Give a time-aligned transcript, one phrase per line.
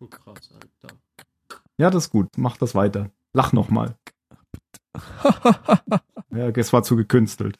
[0.00, 0.96] Oh, krass, Alter.
[1.76, 2.28] Ja, das ist gut.
[2.36, 3.10] Mach das weiter.
[3.32, 3.96] Lach noch mal.
[6.30, 7.58] ja, das war zu gekünstelt.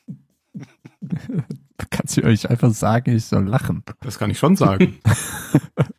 [1.91, 3.85] Kannst du euch einfach sagen, ich soll lachen.
[4.01, 4.99] Das kann ich schon sagen.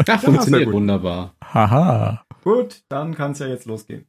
[0.08, 0.74] Ja, sehr funktioniert gut.
[0.74, 1.36] wunderbar.
[1.44, 2.26] Haha.
[2.44, 4.06] gut, dann kann es ja jetzt losgehen.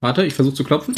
[0.00, 0.94] Warte, ich versuche zu klopfen.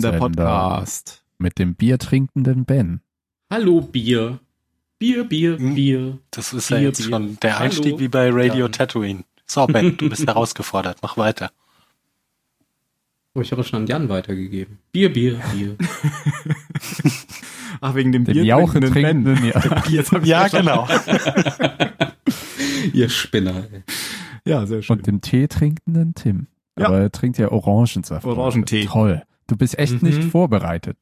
[0.00, 0.44] Zylonensender.
[0.44, 1.24] Zylonensender-Podcast.
[1.38, 3.00] Mit dem biertrinkenden Ben.
[3.50, 4.40] Hallo, Bier.
[4.98, 5.74] Bier, Bier, Hm.
[5.74, 6.18] Bier.
[6.32, 7.08] Das ist ja Bier, jetzt Bier.
[7.10, 7.64] schon der Hallo.
[7.66, 8.68] Einstieg wie bei Radio Ja.
[8.68, 9.24] Tatooine.
[9.46, 10.98] So, Ben, du bist herausgefordert.
[11.02, 11.50] Mach weiter.
[13.34, 14.78] Oh, ich habe schon an Jan weitergegeben.
[14.90, 15.76] Bier, Bier, Bier.
[17.80, 19.44] Ach, wegen dem Dem Bier Jauchen trinkenden Ben.
[19.54, 19.82] ja.
[19.88, 20.88] Jetzt hab ich Ja, genau.
[22.92, 23.64] Ihr Spinner.
[23.72, 23.82] Ey.
[24.44, 24.96] Ja, sehr schön.
[24.96, 26.46] Und dem Tee trinkenden Tim.
[26.78, 26.86] Ja.
[26.86, 28.24] Aber er trinkt ja Orangensaft.
[28.26, 28.86] Orangentee.
[28.86, 29.22] Toll.
[29.48, 30.08] Du bist echt Mhm.
[30.08, 30.96] nicht vorbereitet.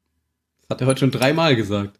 [0.61, 1.99] Das hat er heute schon dreimal gesagt.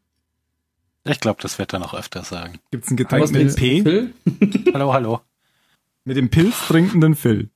[1.06, 2.60] Ich glaube, das wird er noch öfter sagen.
[2.72, 3.82] Gibt's ein Getränk Was mit P?
[3.84, 4.14] Phil?
[4.74, 5.22] Hallo, hallo.
[6.04, 7.50] Mit dem Pilz trinkenden Phil.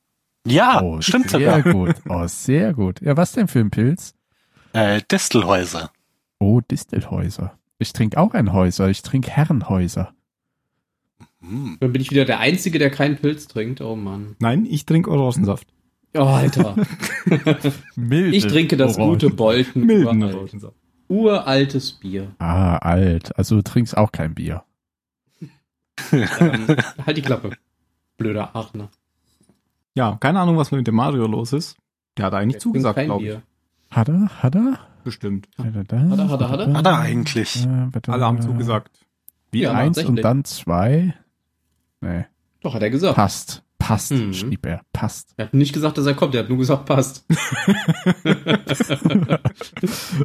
[0.45, 1.73] Ja, oh, stimmt sehr sogar.
[1.73, 1.95] gut.
[2.09, 3.01] Oh, sehr gut.
[3.01, 4.13] Ja, was denn für ein Pilz?
[4.73, 5.91] Äh, Distelhäuser.
[6.39, 7.57] Oh, Distelhäuser.
[7.77, 8.89] Ich trinke auch ein Häuser.
[8.89, 10.13] Ich trinke Herrenhäuser.
[11.41, 11.77] Hm.
[11.79, 13.81] Dann bin ich wieder der Einzige, der keinen Pilz trinkt.
[13.81, 14.35] Oh Mann.
[14.39, 15.67] Nein, ich trinke Orangensaft.
[16.13, 16.75] Oh, Alter.
[17.95, 19.11] Milde Ich trinke das Orangen.
[19.13, 19.85] gute Bolten.
[19.85, 20.53] Milden uralt.
[21.07, 22.31] Uraltes Bier.
[22.39, 23.37] Ah, alt.
[23.37, 24.63] Also du trinkst auch kein Bier.
[26.11, 26.67] Ähm,
[27.05, 27.51] halt die Klappe.
[28.17, 28.89] Blöder Aachener.
[29.95, 31.77] Ja, keine Ahnung, was mit dem Mario los ist.
[32.17, 33.29] Der hat eigentlich Der zugesagt, glaube ich.
[33.31, 33.41] Bier.
[33.89, 34.29] Hat er?
[34.43, 34.79] Hat er?
[35.03, 35.47] Bestimmt.
[35.57, 35.99] Hat er, da?
[35.99, 36.73] Hat er, hat er, hat er?
[36.73, 37.65] Hat er eigentlich.
[37.65, 38.91] Äh, Alle haben zugesagt.
[39.51, 39.61] Wie?
[39.61, 41.13] Ja, Eins und dann zwei.
[41.99, 42.25] Nee,
[42.61, 43.15] Doch, hat er gesagt.
[43.15, 43.63] passt.
[43.91, 44.33] Passt, Mhm.
[44.33, 44.81] schrieb er.
[44.93, 45.33] Passt.
[45.37, 47.25] Er hat nicht gesagt, dass er kommt, er hat nur gesagt, passt.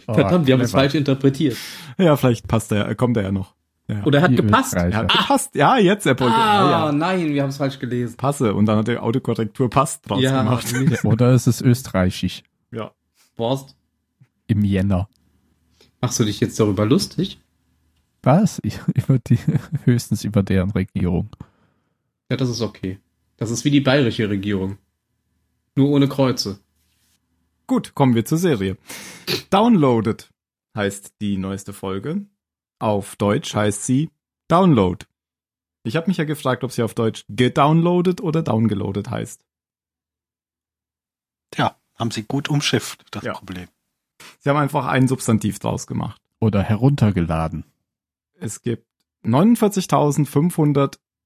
[0.07, 1.57] Oh, Verdammt, wir haben es falsch interpretiert.
[1.99, 3.55] Ja, vielleicht passt er, kommt er ja noch.
[3.89, 4.03] Ja.
[4.05, 4.75] Oder er hat gepasst.
[4.75, 5.55] Er hat gepasst.
[5.55, 6.35] Ja, jetzt, er wollte.
[6.35, 6.93] Ah, ja, ja.
[6.93, 8.17] nein, wir haben es falsch gelesen.
[8.17, 8.53] Passe.
[8.55, 10.67] Und dann hat er Autokorrektur passt draus Ja, gemacht.
[11.05, 12.43] Oder ist es österreichisch?
[12.73, 12.91] Ja.
[13.39, 13.77] Horst,
[14.49, 15.09] Im Jänner.
[16.01, 17.39] machst du dich jetzt darüber lustig?
[18.23, 18.59] Was?
[18.65, 19.39] Ich- Über die,
[19.85, 21.29] höchstens über deren Regierung.
[22.31, 22.99] Ja, das ist okay.
[23.37, 24.79] Das ist wie die bayerische Regierung.
[25.75, 26.61] Nur ohne Kreuze.
[27.67, 28.79] Gut, kommen wir zur Serie.
[29.51, 30.31] Downloaded
[30.75, 32.27] heißt die neueste Folge.
[32.79, 34.11] Auf Deutsch heißt sie
[34.49, 35.05] Download.
[35.83, 39.45] Ich habe mich ja gefragt, ob sie auf Deutsch gedownloadet oder downgeloadet heißt.
[41.57, 43.35] Ja, haben sie gut umschifft, das Ja.
[43.35, 43.69] Problem.
[44.39, 46.21] Sie haben einfach ein Substantiv draus gemacht.
[46.41, 47.65] Oder heruntergeladen.
[48.35, 48.87] Es gibt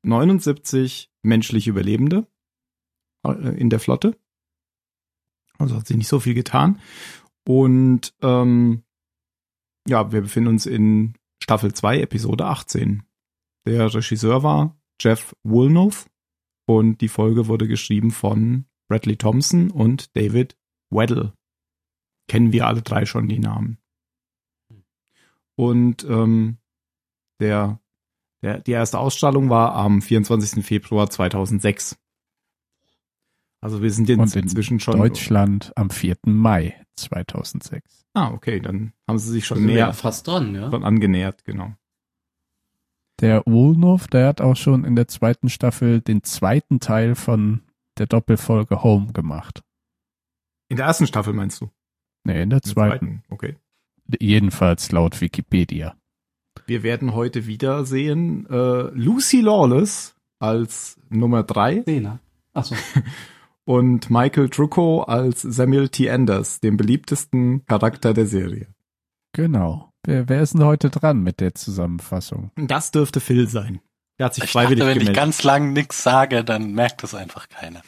[0.05, 2.27] 49.579 menschliche Überlebende
[3.27, 4.19] äh, in der Flotte.
[5.59, 6.81] Also hat sich nicht so viel getan.
[7.47, 8.83] Und ähm,
[9.87, 13.03] ja, wir befinden uns in Staffel 2, Episode 18.
[13.67, 16.09] Der Regisseur war Jeff Woolnough
[16.67, 20.57] und die Folge wurde geschrieben von Bradley Thompson und David
[20.91, 21.33] Weddle.
[22.29, 23.79] Kennen wir alle drei schon die Namen.
[25.57, 26.59] Und ähm,
[27.41, 27.81] der,
[28.43, 30.65] der, die erste Ausstrahlung war am 24.
[30.65, 31.97] Februar 2006.
[33.61, 34.99] Also wir sind jetzt Und in inzwischen schon.
[34.99, 36.17] Deutschland am 4.
[36.25, 38.07] Mai 2006.
[38.15, 40.71] Ah, okay, dann haben sie sich schon näher ja fast dran, ja?
[40.71, 41.75] schon angenähert, genau.
[43.21, 47.63] Der Woolnough, der hat auch schon in der zweiten Staffel den zweiten Teil von
[47.99, 49.63] der Doppelfolge Home gemacht.
[50.71, 51.71] In der ersten Staffel meinst du?
[52.25, 53.23] Nee, in der In der zweiten.
[53.29, 53.57] Okay.
[54.19, 56.00] Jedenfalls laut Wikipedia.
[56.71, 62.21] Wir werden heute wieder sehen äh, Lucy Lawless als Nummer drei Zehner.
[62.55, 62.77] Achso.
[63.65, 66.09] und Michael Trucco als Samuel T.
[66.09, 68.69] Anders, dem beliebtesten Charakter der Serie.
[69.33, 69.91] Genau.
[70.07, 72.53] Wer, wer ist denn heute dran mit der Zusammenfassung?
[72.55, 73.81] Das dürfte Phil sein.
[74.21, 75.17] Der hat sich Ich freiwillig dachte, wenn ich gemeldet.
[75.25, 77.83] ganz lang nichts sage, dann merkt das einfach keiner.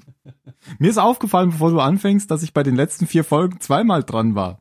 [0.78, 4.34] Mir ist aufgefallen, bevor du anfängst, dass ich bei den letzten vier Folgen zweimal dran
[4.34, 4.58] war.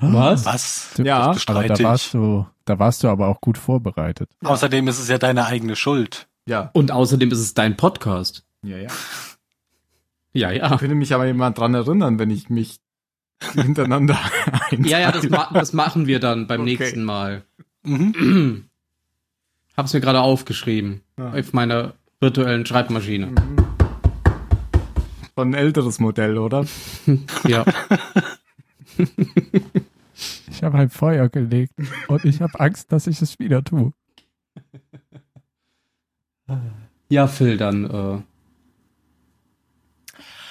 [0.00, 0.44] Was?
[0.44, 0.90] Was?
[0.98, 2.10] Ja, Das Aber da warst ich.
[2.12, 4.30] du, da warst du aber auch gut vorbereitet.
[4.44, 6.28] Außerdem ist es ja deine eigene Schuld.
[6.46, 6.70] Ja.
[6.74, 8.44] Und außerdem ist es dein Podcast.
[8.62, 8.88] Ja, ja.
[10.32, 10.76] Ja, ja.
[10.76, 12.76] Könnte mich aber jemand dran erinnern, wenn ich mich
[13.54, 14.18] hintereinander
[14.70, 14.86] einteile.
[14.88, 16.70] Ja, ja, das, ma das machen wir dann beim Okay.
[16.78, 17.42] nächsten Mal.
[17.84, 18.66] Mhm.
[19.78, 21.00] Hab's mir gerade aufgeschrieben.
[21.18, 21.32] Ja.
[21.32, 23.32] Auf meiner virtuellen Schreibmaschine.
[25.38, 26.66] Schon ein älteres Modell, oder?
[27.46, 27.64] Ja.
[30.56, 31.74] Ich habe ein Feuer gelegt
[32.08, 33.92] und ich habe Angst, dass ich es wieder tue.
[37.08, 38.20] Ja, Phil, dann äh,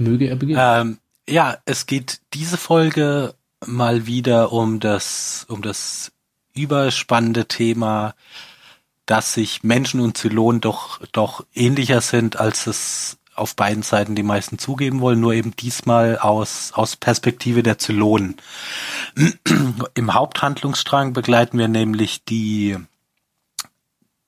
[0.02, 0.60] möge er beginnen.
[0.62, 0.98] Ähm,
[1.28, 3.34] ja, es geht diese Folge
[3.66, 6.12] mal wieder um das, um das
[6.54, 8.14] überspannende Thema,
[9.06, 14.24] dass sich Menschen und Zylonen doch, doch ähnlicher sind, als es auf beiden Seiten die
[14.24, 18.38] meisten zugeben wollen, nur eben diesmal aus, aus Perspektive der Zylonen.
[19.94, 22.78] Im Haupthandlungsstrang begleiten wir nämlich die,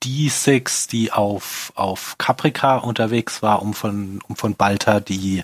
[0.04, 5.44] die Six, die auf, auf Caprica unterwegs war, um von, um von Balta die,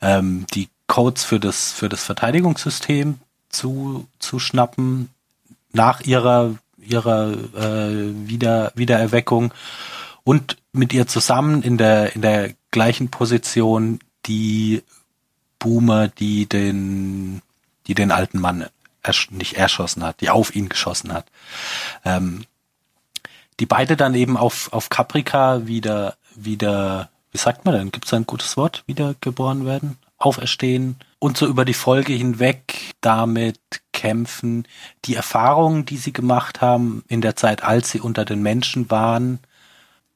[0.00, 5.08] ähm, die Codes für das, für das Verteidigungssystem zu, zu schnappen,
[5.72, 9.54] nach ihrer, ihrer äh, Wieder, Wiedererweckung
[10.24, 14.82] und mit ihr zusammen in der, in der gleichen Position die
[15.58, 17.42] Boomer, die den,
[17.86, 18.66] die den alten Mann
[19.02, 21.26] ersch nicht erschossen hat, die auf ihn geschossen hat.
[22.04, 22.44] Ähm,
[23.60, 28.14] die beide dann eben auf, auf Caprica wieder, wieder, wie sagt man denn, gibt es
[28.14, 30.96] ein gutes Wort, wiedergeboren werden, auferstehen?
[31.18, 33.60] Und so über die Folge hinweg damit
[33.92, 34.66] kämpfen,
[35.04, 39.38] die Erfahrungen, die sie gemacht haben in der Zeit, als sie unter den Menschen waren,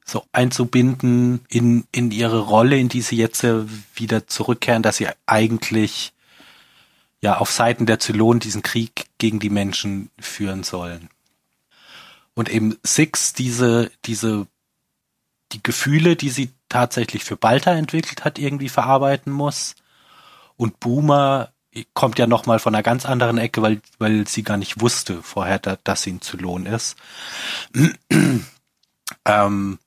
[0.09, 5.09] so einzubinden in, in ihre Rolle, in die sie jetzt äh, wieder zurückkehren, dass sie
[5.25, 6.13] eigentlich
[7.19, 11.09] ja auf Seiten der Zylonen diesen Krieg gegen die Menschen führen sollen.
[12.35, 14.47] Und eben Six diese, diese,
[15.51, 19.75] die Gefühle, die sie tatsächlich für Balta entwickelt hat, irgendwie verarbeiten muss.
[20.55, 21.51] Und Boomer
[21.93, 25.59] kommt ja nochmal von einer ganz anderen Ecke, weil, weil sie gar nicht wusste vorher,
[25.59, 26.95] da, dass sie ein Zylon ist.
[29.25, 29.79] ähm,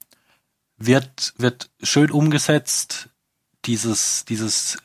[0.81, 3.09] wird, wird schön umgesetzt,
[3.67, 4.79] dieses, dieses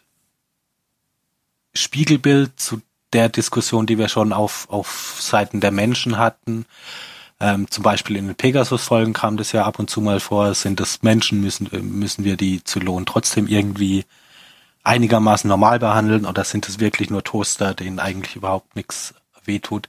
[1.73, 2.81] Spiegelbild zu
[3.13, 6.65] der Diskussion, die wir schon auf, auf Seiten der Menschen hatten.
[7.39, 10.79] Ähm, zum Beispiel in den Pegasus-Folgen kam das ja ab und zu mal vor, sind
[10.79, 14.05] das Menschen, müssen, müssen wir die Zylonen trotzdem irgendwie
[14.83, 19.13] einigermaßen normal behandeln oder sind es wirklich nur Toaster, denen eigentlich überhaupt nichts
[19.47, 19.87] wehtut?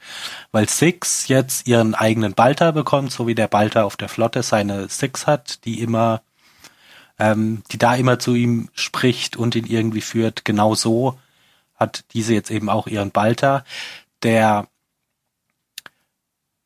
[0.53, 4.88] Weil Six jetzt ihren eigenen Balter bekommt, so wie der Balter auf der Flotte seine
[4.88, 6.23] Six hat, die immer,
[7.19, 11.19] ähm, die da immer zu ihm spricht und ihn irgendwie führt, genau so
[11.75, 13.64] hat diese jetzt eben auch ihren Balter,
[14.23, 14.69] der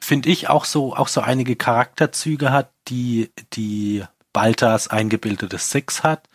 [0.00, 4.02] finde ich auch so auch so einige Charakterzüge hat, die die
[4.32, 6.28] Balters eingebildetes Six hat,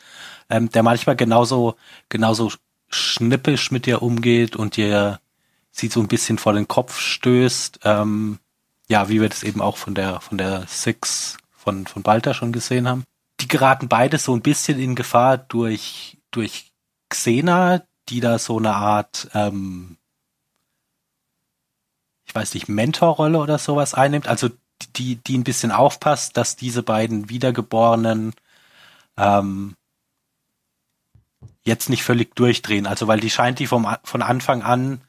[0.50, 1.76] ähm, der manchmal genauso
[2.10, 2.52] genauso
[2.90, 5.20] schnippisch mit dir umgeht und dir
[5.76, 8.40] sie so ein bisschen vor den Kopf stößt, ähm,
[8.88, 12.52] ja, wie wir das eben auch von der von der Six von von Balter schon
[12.52, 13.04] gesehen haben.
[13.42, 16.72] Die geraten beide so ein bisschen in Gefahr durch durch
[17.10, 19.98] Xena, die da so eine Art ähm,
[22.26, 24.50] ich weiß nicht, Mentorrolle oder sowas einnimmt, also
[24.96, 28.34] die, die ein bisschen aufpasst, dass diese beiden Wiedergeborenen
[29.18, 29.76] ähm,
[31.64, 32.88] jetzt nicht völlig durchdrehen.
[32.88, 35.02] Also weil die scheint die vom, von Anfang an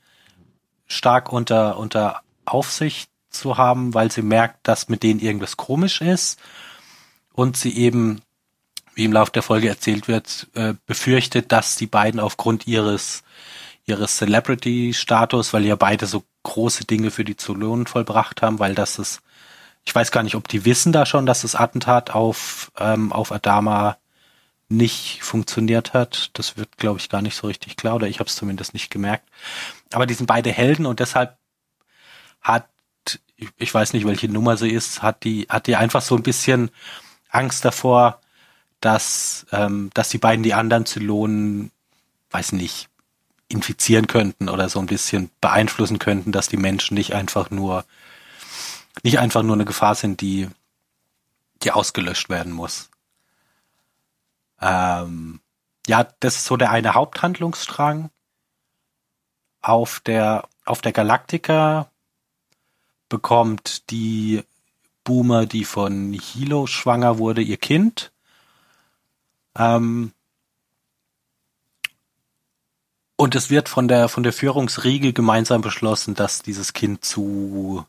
[0.86, 6.38] stark unter, unter Aufsicht zu haben, weil sie merkt, dass mit denen irgendwas komisch ist
[7.32, 8.22] und sie eben,
[8.94, 13.22] wie im Laufe der Folge erzählt wird, äh, befürchtet, dass die beiden aufgrund ihres
[13.86, 18.98] ihres Celebrity-Status, weil ja beide so große Dinge für die Zylonen vollbracht haben, weil das
[18.98, 19.20] ist,
[19.84, 23.32] ich weiß gar nicht, ob die wissen da schon, dass das Attentat auf, ähm, auf
[23.32, 23.96] Adama
[24.68, 26.30] nicht funktioniert hat.
[26.34, 28.90] Das wird, glaube ich, gar nicht so richtig klar, oder ich habe es zumindest nicht
[28.90, 29.28] gemerkt.
[29.92, 31.36] Aber die sind beide Helden und deshalb
[32.40, 32.68] hat,
[33.56, 36.70] ich weiß nicht, welche Nummer sie ist, hat die, hat die einfach so ein bisschen
[37.28, 38.20] Angst davor,
[38.80, 41.70] dass, ähm, dass die beiden die anderen Zylonen,
[42.30, 42.88] weiß nicht,
[43.48, 47.84] infizieren könnten oder so ein bisschen beeinflussen könnten, dass die Menschen nicht einfach nur
[49.02, 50.48] nicht einfach nur eine Gefahr sind, die
[51.62, 52.90] die ausgelöscht werden muss.
[54.60, 55.40] Ähm,
[55.86, 58.10] ja, das ist so der eine Haupthandlungsstrang.
[59.60, 61.90] Auf der auf der Galaktika
[63.08, 64.42] bekommt die
[65.04, 68.12] Boomer, die von Hilo schwanger wurde, ihr Kind.
[69.56, 70.12] Ähm,
[73.16, 77.86] Und es wird von der, von der Führungsriege gemeinsam beschlossen, dass dieses Kind zu,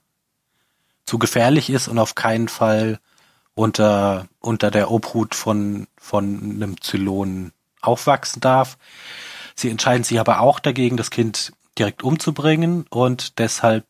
[1.05, 2.99] zu gefährlich ist und auf keinen Fall
[3.57, 8.77] unter, unter der Obhut von, von einem Zylon aufwachsen darf.
[9.55, 13.85] Sie entscheiden sich aber auch dagegen, das Kind direkt umzubringen und deshalb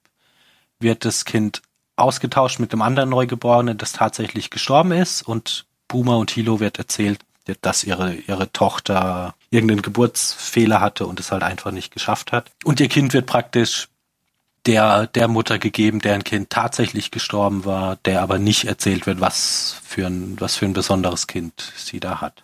[0.79, 1.61] wird das Kind
[1.97, 7.19] ausgetauscht mit einem anderen Neugeborenen, das tatsächlich gestorben ist und Boomer und Hilo wird erzählt,
[7.61, 12.51] dass ihre, ihre Tochter irgendeinen Geburtsfehler hatte und es halt einfach nicht geschafft hat.
[12.63, 13.89] Und ihr Kind wird praktisch
[14.67, 19.79] der, der Mutter gegeben, deren Kind tatsächlich gestorben war, der aber nicht erzählt wird, was
[19.83, 22.43] für ein, was für ein besonderes Kind sie da hat.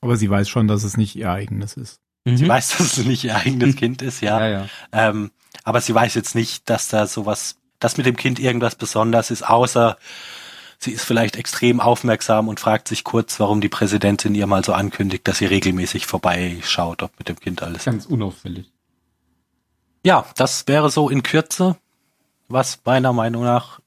[0.00, 2.00] Aber sie weiß schon, dass es nicht ihr eigenes ist.
[2.24, 4.40] Sie weiß, dass es nicht ihr eigenes Kind ist, ja.
[4.40, 4.68] Ja, ja.
[4.92, 5.32] Ähm,
[5.64, 9.42] aber sie weiß jetzt nicht, dass da sowas, dass mit dem Kind irgendwas besonders ist,
[9.42, 9.96] außer
[10.78, 14.72] sie ist vielleicht extrem aufmerksam und fragt sich kurz, warum die Präsidentin ihr mal so
[14.72, 17.84] ankündigt, dass sie regelmäßig vorbeischaut, ob mit dem Kind alles.
[17.84, 18.71] Ganz unauffällig.
[20.04, 21.76] Ja, das wäre so in Kürze,
[22.48, 23.80] was meiner Meinung nach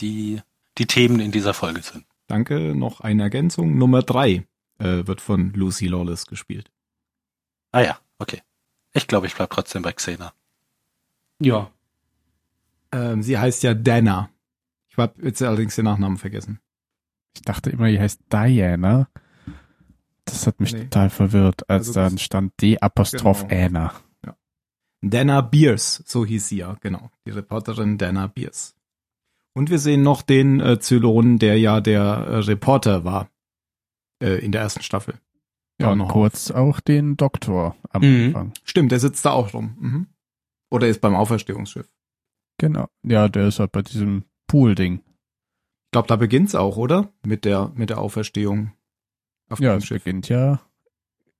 [0.00, 0.40] die,
[0.78, 2.04] die Themen in dieser Folge sind.
[2.26, 3.76] Danke, noch eine Ergänzung.
[3.78, 4.46] Nummer drei
[4.78, 6.70] äh, wird von Lucy Lawless gespielt.
[7.72, 8.42] Ah ja, okay.
[8.92, 10.32] Ich glaube, ich bleib trotzdem bei Xena.
[11.40, 11.70] Ja.
[12.92, 14.30] Ähm, sie heißt ja Dana.
[14.88, 16.60] Ich habe jetzt allerdings den Nachnamen vergessen.
[17.36, 19.08] Ich dachte immer, die heißt Diana.
[20.24, 20.84] Das hat mich Nee.
[20.84, 23.90] total verwirrt, als Also dann stand D Apostroph Genau.
[25.02, 27.10] Dana Beers, so hieß sie ja, genau.
[27.26, 28.74] Die Reporterin Dana Beers.
[29.54, 33.28] Und wir sehen noch den äh, Zylon, der ja der äh, Reporter war
[34.22, 35.14] äh, in der ersten Staffel.
[35.80, 38.26] Ja, noch kurz auch den Doktor am Mhm.
[38.26, 38.52] Anfang.
[38.64, 39.76] Stimmt, der sitzt da auch rum.
[39.80, 40.06] Mhm.
[40.70, 41.88] Oder ist beim Auferstehungsschiff.
[42.58, 42.86] Genau.
[43.02, 44.96] Ja, der ist halt bei diesem Pool-Ding.
[44.98, 47.08] Ich glaube, da beginnt's auch, oder?
[47.24, 48.72] Mit der, mit der Auferstehung
[49.48, 50.04] auf Ja, dem es Schiff.
[50.04, 50.60] beginnt ja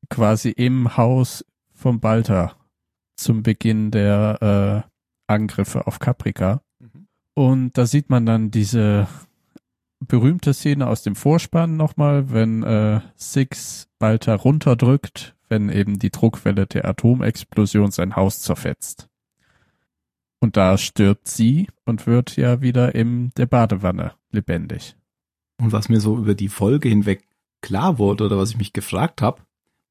[0.09, 2.57] quasi im Haus vom Balta
[3.21, 6.63] zum Beginn der äh, Angriffe auf Caprica.
[6.79, 7.07] Mhm.
[7.35, 9.07] Und da sieht man dann diese
[10.01, 16.67] berühmte Szene aus dem Vorspann nochmal, wenn äh, Six Balta runterdrückt, wenn eben die Druckwelle
[16.67, 19.09] der Atomexplosion sein Haus zerfetzt.
[20.41, 24.97] Und da stirbt sie und wird ja wieder in der Badewanne lebendig.
[25.61, 27.29] Und was mir so über die Folge hinweg
[27.61, 29.43] klar wurde oder was ich mich gefragt habe,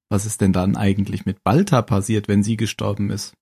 [0.10, 3.34] was ist denn dann eigentlich mit Balta passiert, wenn sie gestorben ist?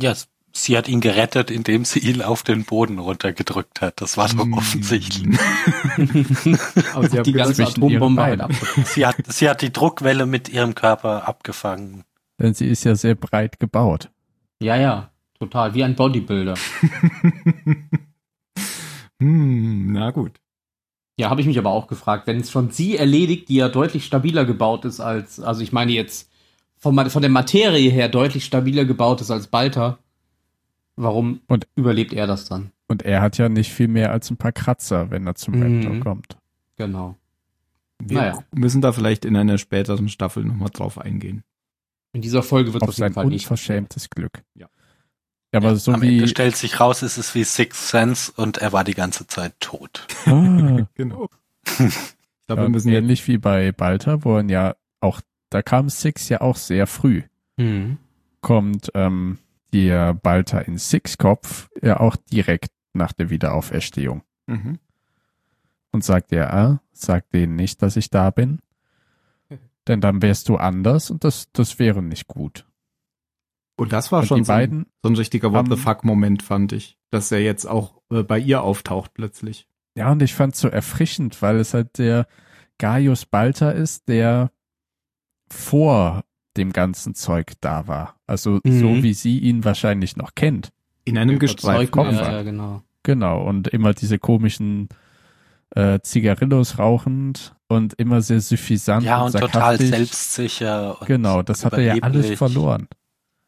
[0.00, 0.14] Ja,
[0.52, 4.00] sie hat ihn gerettet, indem sie ihn auf den Boden runtergedrückt hat.
[4.00, 4.54] Das war doch Mm.
[4.54, 5.38] offensichtlich.
[6.94, 8.48] Aber sie hat die ganze Atombombe.
[8.84, 12.04] Sie hat, sie hat die Druckwelle mit ihrem Körper abgefangen.
[12.40, 14.10] Denn sie ist ja sehr breit gebaut.
[14.62, 15.10] Ja, ja.
[15.38, 15.74] Total.
[15.74, 16.54] Wie ein Bodybuilder.
[19.20, 20.32] hm, na gut.
[21.16, 24.04] Ja, habe ich mich aber auch gefragt, wenn es schon sie erledigt, die ja deutlich
[24.04, 26.28] stabiler gebaut ist als, also ich meine jetzt
[26.76, 29.98] von, von der Materie her deutlich stabiler gebaut ist als Balta,
[30.96, 32.70] warum Und- überlebt er das dann?
[32.88, 35.62] Und er hat ja nicht viel mehr als ein paar Kratzer, wenn er zum Mhm.
[35.86, 36.36] Raptor kommt.
[36.76, 37.16] Genau.
[38.00, 38.44] Wir Naja.
[38.52, 41.44] müssen da vielleicht in einer späteren Staffel nochmal drauf eingehen.
[42.12, 43.44] In dieser Folge wird Auf auf jeden sein Fall nicht.
[43.44, 44.42] unverschämtes Glück.
[44.54, 44.66] Ja.
[45.54, 46.16] Ja, aber so Am wie.
[46.16, 49.54] Ende stellt sich raus, es ist wie Sixth Sense und er war die ganze Zeit
[49.60, 50.04] tot.
[50.26, 51.28] Ah, Genau.
[52.46, 55.88] Ich glaube, ja, wir müssen ähnlich wie bei Balta, wo er ja auch, da kam
[55.88, 57.22] Six ja auch sehr früh.
[57.56, 57.96] Mhm.
[58.42, 59.38] Kommt ähm,
[59.72, 64.24] der Balta in Six-Kopf ja auch direkt nach der Wiederauferstehung.
[64.46, 64.78] mhm.
[65.90, 68.58] Und sagt er, ah, sag denen nicht, dass ich da bin.
[69.88, 72.66] Denn dann wärst du anders und das, das wäre nicht gut.
[73.76, 76.04] Und das war Und schon die so ein, so ein richtiger What the haben- fuck
[76.04, 76.96] Moment, fand ich.
[77.10, 79.66] Dass er jetzt auch äh, bei ihr auftaucht plötzlich.
[79.96, 82.26] ja, und ich fand's so erfrischend, weil es halt der
[82.78, 84.50] Gaius Balta ist, der
[85.50, 86.24] vor
[86.56, 88.16] dem ganzen Zeug da war.
[88.26, 88.80] Also Mhm.
[88.80, 90.70] so wie sie ihn wahrscheinlich noch kennt.
[91.04, 92.12] In einem gestreiften Kopf.
[92.12, 92.82] ja, ja, genau.
[93.02, 94.88] Genau, und immer diese komischen
[95.76, 99.88] äh, Zigarillos rauchend und immer sehr suffisant Ja, und total sarkastisch.
[99.90, 101.00] selbstsicher.
[101.00, 102.86] Und Genau, das hat er ja alles verloren.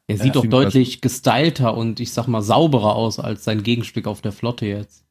[0.08, 4.06] Er Ja, sieht doch deutlich gestylter und ich sag mal sauberer aus als sein Gegenstück
[4.06, 5.04] auf der Flotte jetzt.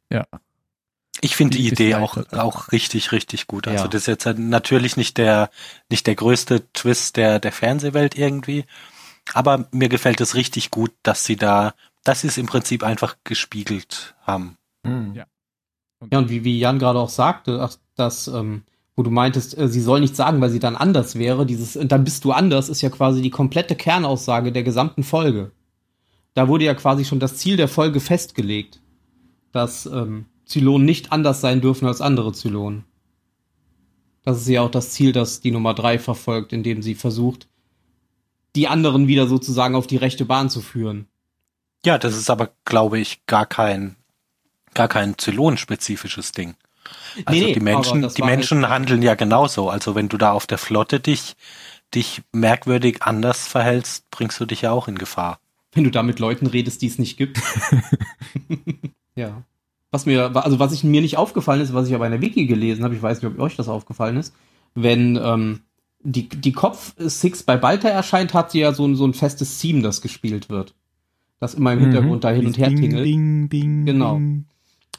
[1.22, 3.68] Ich finde die Idee auch, auch richtig, richtig gut.
[3.68, 3.88] Also Ja.
[3.88, 5.50] das ist jetzt halt natürlich nicht der,
[5.90, 8.66] nicht der größte Twist der, der Fernsehwelt irgendwie.
[9.34, 11.74] Aber mir gefällt es richtig gut, dass sie da,
[12.04, 14.58] dass sie es im Prinzip einfach gespiegelt haben.
[14.84, 15.16] Mhm.
[15.16, 15.26] Ja.
[16.12, 18.64] Ja, und wie, wie Jan gerade auch sagte, ach, dass, ähm,
[18.96, 21.92] wo du meintest, äh, sie soll nichts sagen, weil sie dann anders wäre, dieses, und
[21.92, 25.52] dann bist du anders, ist ja quasi die komplette Kernaussage der gesamten Folge.
[26.34, 28.82] Da wurde ja quasi schon das Ziel der Folge festgelegt,
[29.52, 32.84] dass ähm, Zylonen nicht anders sein dürfen als andere Zylonen.
[34.24, 37.48] Das ist ja auch das Ziel, das die Nummer drei verfolgt, indem sie versucht,
[38.56, 41.08] die anderen wieder sozusagen auf die rechte Bahn zu führen.
[41.86, 43.96] Ja, das ist aber, glaube ich, gar kein,
[44.74, 46.56] gar kein Zylon-spezifisches Ding.
[47.26, 49.70] Also Nee, nee, die Menschen, die war halt- Menschen handeln ja genauso.
[49.70, 51.36] Also wenn du da auf der Flotte dich,
[51.94, 55.40] dich merkwürdig anders verhältst, bringst du dich ja auch in Gefahr.
[55.74, 57.42] Wenn du da mit Leuten redest, die es nicht gibt.
[59.16, 59.44] ja.
[59.92, 62.46] Was mir, also was ich mir nicht aufgefallen ist, was ich aber in der Wiki
[62.48, 64.34] gelesen habe, ich weiß nicht, ob euch das aufgefallen ist,
[64.74, 65.62] wenn ähm,
[66.02, 69.58] die, die Kopf Six bei Balta erscheint, hat sie ja so, ein- so ein festes
[69.60, 70.74] Theme, das gespielt wird.
[71.40, 73.06] Das immer im Hintergrund da hin und her ding, tingelt.
[73.06, 74.16] Ding, ding, Genau.
[74.16, 74.46] ding.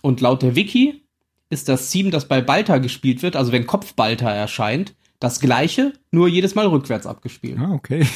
[0.02, 1.02] Und laut der Wiki
[1.50, 5.93] ist das Theme, das bei Balta gespielt wird, also wenn Kopf Balta erscheint, das gleiche,
[6.11, 7.59] nur jedes Mal rückwärts abgespielt.
[7.59, 8.07] Ah, okay.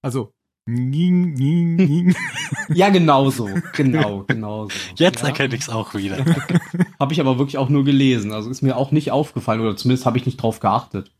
[0.00, 0.32] Also,
[0.66, 2.16] ning, ning, ning.
[2.74, 3.48] Ja, genau so.
[3.74, 4.74] Genau, genau so.
[4.96, 5.28] Jetzt ja.
[5.28, 6.24] erkenne ich es auch wieder.
[7.00, 8.32] Habe ich aber wirklich auch nur gelesen.
[8.32, 11.12] Also ist mir auch nicht aufgefallen oder zumindest habe ich nicht drauf geachtet.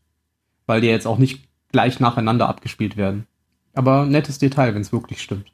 [0.65, 3.27] Weil die jetzt auch nicht gleich nacheinander abgespielt werden.
[3.73, 5.51] Aber nettes Detail, wenn es wirklich stimmt.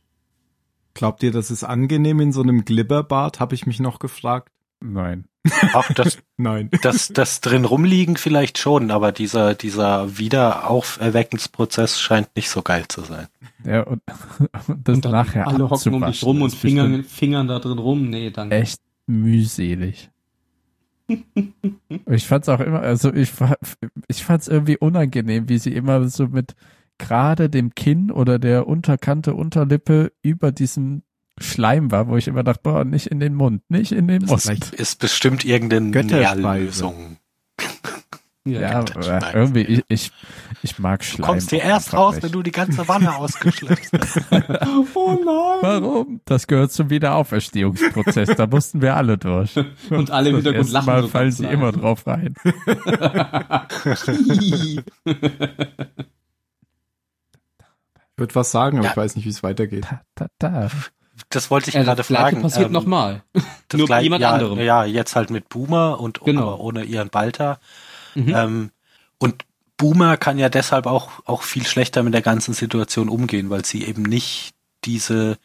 [0.94, 3.39] Glaubt ihr, das ist angenehm in so einem Glibberbad?
[3.39, 4.51] Habe ich mich noch gefragt.
[4.82, 5.25] Nein.
[5.74, 6.70] Auch das, Nein.
[6.82, 13.01] das, das drin rumliegen vielleicht schon, aber dieser, dieser Wiederauferweckensprozess scheint nicht so geil zu
[13.01, 13.27] sein.
[13.63, 14.01] Ja, und,
[14.39, 14.50] und
[14.88, 18.10] das Und dann nachher alle hocken um dich rum und fingern, fingern da drin rum.
[18.10, 18.51] Nee, dann.
[18.51, 20.10] Echt mühselig.
[22.10, 23.32] ich fand's auch immer, also ich,
[24.08, 26.56] ich fand's irgendwie unangenehm, wie sie immer so mit
[27.00, 31.01] gerade dem Kinn oder der Unterkante Unterlippe über diesem
[31.39, 34.43] Schleim war, wo ich immer dachte, boah, nicht in den Mund, nicht in den Mund.
[34.46, 36.03] ist Ist bestimmt irgendeine.
[36.03, 37.17] Nährlösung.
[38.46, 39.34] Ja, weiß.
[39.36, 40.12] irgendwie, ich, ich,
[40.63, 41.27] ich mag Du Schleim.
[41.27, 42.24] kommst dir erst raus, nicht.
[42.24, 44.22] wenn du die ganze Wanne ausgeschleppt hast.
[44.96, 45.58] Oh nein!
[45.62, 46.22] Warum?
[46.25, 48.29] Das gehört zum Wiederauferstehungsprozess.
[48.38, 49.55] da mussten wir alle durch.
[49.91, 50.86] Und alle im Hintergrund erste lachen.
[50.88, 52.34] Mal fallen sie immer drauf rein.
[58.12, 58.91] Ich würde was sagen, aber Ja.
[58.91, 59.86] ich weiß nicht, wie es weitergeht.
[59.86, 60.69] Ta, ta, ta.
[61.30, 62.42] Das wollte ich Äh, gerade das fragen.
[62.42, 63.24] passiert ähm, nochmal.
[63.34, 63.44] das
[63.78, 64.60] nur bei gleich- jemand ja, anderem.
[64.60, 66.42] Ja, jetzt halt mit Boomer und Genau.
[66.42, 67.60] aber ohne ihren Balter.
[68.15, 68.36] Mhm.
[68.36, 68.72] Ähm,
[69.20, 69.46] und
[69.78, 73.86] Boomer kann ja deshalb auch, auch viel schlechter mit der ganzen Situation umgehen, weil sie
[73.86, 74.54] eben nicht
[74.86, 75.38] diese,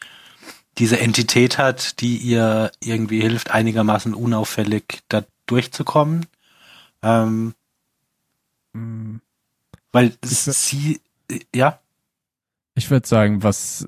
[0.78, 6.26] diese Entität hat, die ihr irgendwie hilft, einigermaßen unauffällig da durchzukommen.
[7.02, 7.54] Ähm,
[8.76, 9.18] Mm,
[9.92, 11.00] weil sie,
[11.54, 11.78] ja,
[12.74, 13.86] Ich würde sagen, was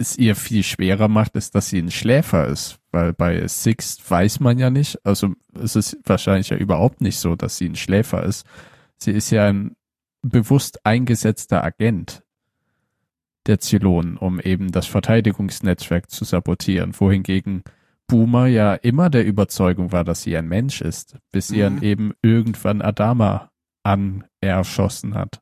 [0.00, 2.78] es ihr viel schwerer macht, ist, dass sie ein Schläfer ist.
[2.90, 7.36] Weil bei Six weiß man ja nicht, also es ist wahrscheinlich ja überhaupt nicht so,
[7.36, 8.46] dass sie ein Schläfer ist.
[8.96, 9.76] Sie ist ja ein
[10.22, 12.22] bewusst eingesetzter Agent
[13.46, 17.62] der Zylonen, um eben das Verteidigungsnetzwerk zu sabotieren, wohingegen
[18.06, 21.82] Boomer ja immer der Überzeugung war, dass sie ein Mensch ist, bis Mhm.
[21.82, 23.50] eben irgendwann Adama
[23.82, 25.40] anerschossen hat.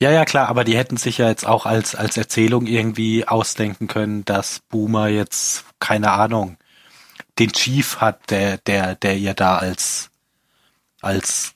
[0.00, 3.88] Ja, ja, klar, aber die hätten sich ja jetzt auch als, als Erzählung irgendwie ausdenken
[3.88, 6.56] können, dass Boomer jetzt, keine Ahnung,
[7.38, 10.10] den Chief hat, der, der, der ihr da als,
[11.00, 11.54] als,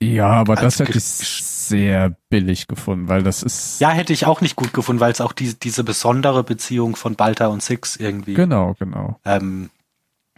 [0.00, 4.40] Ja, aber das hätte ich sehr billig gefunden, weil das ist ja, hätte ich auch
[4.40, 8.34] nicht gut gefunden, weil es auch diese, diese besondere Beziehung von Balta und Six irgendwie
[8.34, 9.18] genau, genau.
[9.24, 9.70] ähm,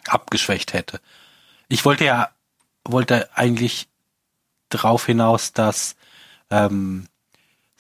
[0.07, 1.01] abgeschwächt hätte.
[1.69, 2.31] Ich wollte ja,
[2.85, 3.89] wollte eigentlich
[4.69, 5.97] darauf hinaus, dass
[6.51, 7.07] ähm,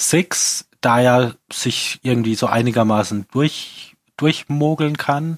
[0.00, 5.36] Six da ja sich irgendwie so einigermaßen durch, durchmogeln kann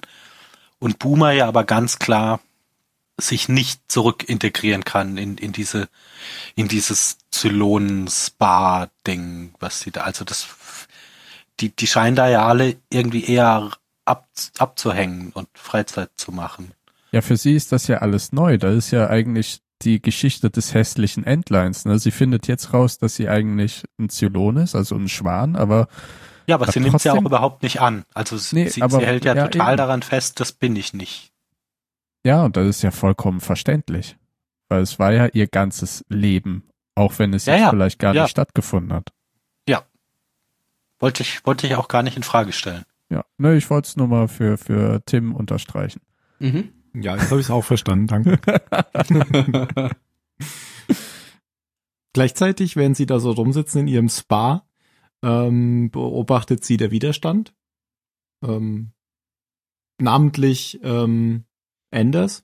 [0.79, 2.39] und Boomer ja aber ganz klar
[3.19, 5.89] sich nicht zurück integrieren kann in, in diese,
[6.55, 10.47] in dieses Zylonen-Spa-Ding, was sie da, also das,
[11.59, 13.71] die, die scheinen da ja alle irgendwie eher
[14.05, 14.27] ab,
[14.59, 16.73] abzuhängen und Freizeit zu machen.
[17.11, 18.57] Ja, für sie ist das ja alles neu.
[18.57, 21.85] Das ist ja eigentlich die Geschichte des hässlichen Endlines.
[21.85, 21.99] Ne?
[21.99, 25.87] Sie findet jetzt raus, dass sie eigentlich ein Zylon ist, also ein Schwan, aber
[26.47, 28.03] Ja, aber sie nimmt es ja auch überhaupt nicht an.
[28.13, 29.77] Also sie, Nee, sie, aber- sie hält ja, ja, total eben.
[29.77, 31.31] daran fest, das bin ich nicht.
[32.23, 34.17] ja, und das ist ja vollkommen verständlich.
[34.69, 38.13] Weil es war ja ihr ganzes Leben, auch wenn es Ja, jetzt ja, vielleicht gar
[38.15, 38.23] ja.
[38.23, 39.09] nicht stattgefunden hat.
[40.99, 42.83] Wollte ich, wollte ich auch gar nicht in Frage stellen.
[43.11, 46.01] Ja, ne, ich wollte es nur mal für, für Tim unterstreichen.
[46.39, 46.69] Mhm.
[46.93, 48.39] Ja, jetzt habe ich es auch verstanden, danke.
[52.13, 54.67] Gleichzeitig, während sie da so rumsitzen in ihrem Spa,
[55.23, 57.53] ähm, beobachtet sie der Widerstand.
[58.43, 58.91] Ähm,
[59.99, 61.45] namentlich ähm,
[61.91, 62.43] Anders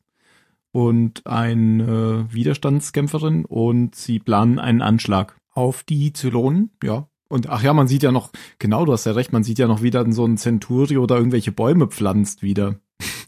[0.71, 7.07] und eine Widerstandskämpferin und sie planen einen Anschlag auf die Zylonen, ja.
[7.29, 9.67] Und ach ja, man sieht ja noch, genau, du hast ja recht, man sieht ja
[9.67, 12.79] noch wieder so ein Centurio oder irgendwelche Bäume pflanzt wieder,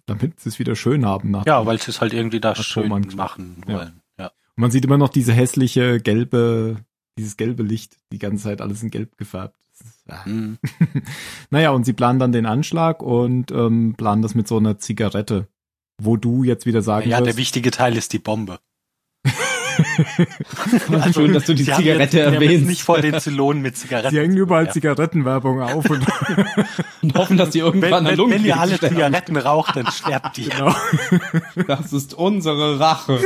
[0.06, 1.32] damit sie es wieder schön haben.
[1.32, 3.74] Nach Ja, weil sie es halt irgendwie da schön machen Ja.
[3.76, 4.02] wollen.
[4.20, 4.28] Ja.
[4.28, 6.78] Und man sieht immer noch diese hässliche gelbe
[7.18, 9.56] dieses gelbe Licht, die ganze Zeit alles in gelb gefärbt.
[9.74, 10.26] Ist, ah.
[10.26, 10.58] Hm.
[11.50, 15.48] Naja, und sie planen dann den Anschlag und ähm, planen das mit so einer Zigarette,
[16.02, 18.60] wo du jetzt wieder sagen Ja, der wirst, wichtige Teil ist die Bombe.
[21.14, 22.68] Schön, dass du die Sie Zigarette jetzt, erwähnst.
[22.68, 24.12] nicht vor den Zylonen mit Zigaretten.
[24.12, 24.74] sie hängen überall bewerfen.
[24.82, 26.06] Zigarettenwerbung auf und
[27.02, 28.96] und hoffen, dass die Wenn, irgendwann an wenn, wenn Lungenkrebs ihr alle sterben.
[28.96, 30.50] Zigaretten raucht, dann sterbt ihr.
[30.50, 30.76] genau.
[31.68, 33.20] Das ist unsere Rache.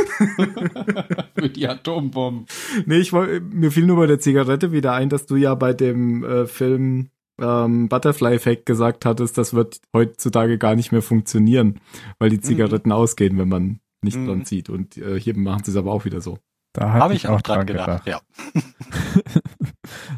[1.38, 2.46] Für die Atombomben.
[2.86, 5.74] Nee, ich wollte, mir fiel nur bei der Zigarette wieder ein, dass du ja bei
[5.74, 7.10] dem äh, Film
[7.42, 11.80] ähm, Butterfly Effect gesagt hattest, das wird heutzutage gar nicht mehr funktionieren,
[12.20, 14.28] weil die Zigaretten ausgehen, wenn man nicht Mhm.
[14.28, 14.70] dran zieht.
[14.70, 16.40] Und äh, hier machen sie es aber auch wieder so.
[16.74, 18.06] Da Habe habe ich auch dran gedacht.
[18.08, 18.22] Ja.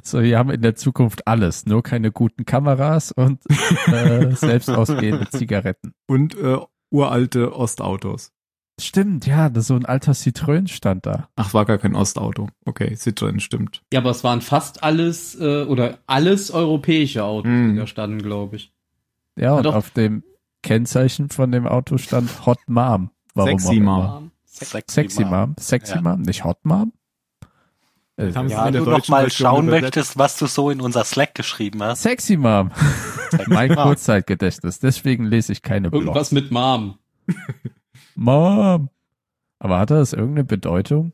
[0.04, 3.39] So, wir haben in der Zukunft alles, nur keine guten Kameras und
[3.88, 5.94] äh, selbst ausgehende Zigaretten.
[6.08, 6.58] Und äh,
[6.89, 8.32] uralte Ostautos.
[8.80, 11.30] Stimmt, ja, das so ein alter Citroën stand da.
[11.36, 12.50] Ach, war gar kein Ostauto.
[12.65, 13.82] Okay, Citroën stimmt.
[13.94, 17.74] Ja, aber es waren fast alles äh, oder alles europäische Autos, Hm.
[17.74, 18.74] die da standen, glaube ich.
[19.38, 19.76] Ja, und doch.
[19.76, 20.24] auf dem
[20.63, 23.12] Kennzeichen von dem Auto stand Hot Mom.
[23.34, 23.80] Warum Sexy.
[23.80, 24.32] Mom.
[24.46, 25.56] Sexy Mom.
[25.60, 26.02] Sexy Ja.
[26.02, 26.91] Mom, nicht Hot Mom?
[28.17, 29.82] Äh, sie Ja, wenn du noch mal Version schauen übersetzt.
[29.96, 32.04] möchtest, was du so in unser Slack geschrieben hast.
[32.04, 32.72] Sexy Mom.
[33.48, 34.80] mein Kurzzeitgedächtnis.
[34.80, 36.04] Deswegen lese ich keine Blogs.
[36.06, 36.98] Irgendwas mit Mom.
[38.15, 38.89] Mom.
[39.60, 41.13] Aber hat das irgendeine Bedeutung?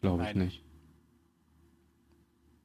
[0.00, 0.38] Glaube ich Nein.
[0.46, 0.63] nicht.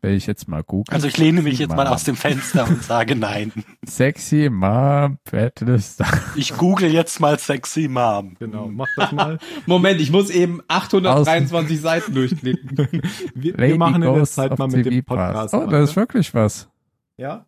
[0.01, 0.93] Wenn ich jetzt mal google.
[0.93, 3.51] Also ich lehne mich jetzt mal aus dem Fenster und sage nein.
[3.85, 6.07] Sexy Mom, Battlestar.
[6.35, 8.35] Ich google jetzt mal sexy Mom.
[8.39, 9.39] Genau, mach das mal.
[9.65, 12.87] Moment, ich muss eben 823 Seiten durchklicken.
[13.35, 15.53] Wir, wir machen in der Zeit mal mit dem TV Podcast.
[15.53, 16.69] Oh, das ist wirklich was.
[17.17, 17.45] ja?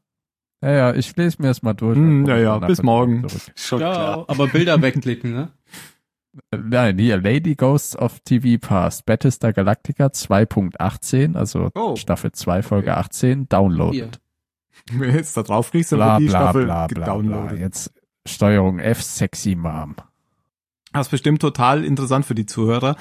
[0.63, 1.97] Ja, ja, ich lese mir das mal durch.
[1.97, 3.25] Hm, ja, ja, bis morgen.
[3.55, 4.25] Schon ja, klar.
[4.27, 5.51] aber Bilder wegklicken, ne?
[6.55, 11.95] Nein, hier, Lady Ghosts of TV Past, Battlestar Galactica 2.18, also Oh.
[11.95, 14.19] Staffel 2, Folge 18, downloaded.
[14.91, 17.53] Wenn du jetzt da draufklickst, dann Bla, wird die bla, Staffel bla, bla, bla.
[17.53, 17.93] Jetzt
[18.25, 19.95] Steuerung F, Sexy Mom.
[20.93, 22.95] Das ist bestimmt total interessant für die Zuhörer.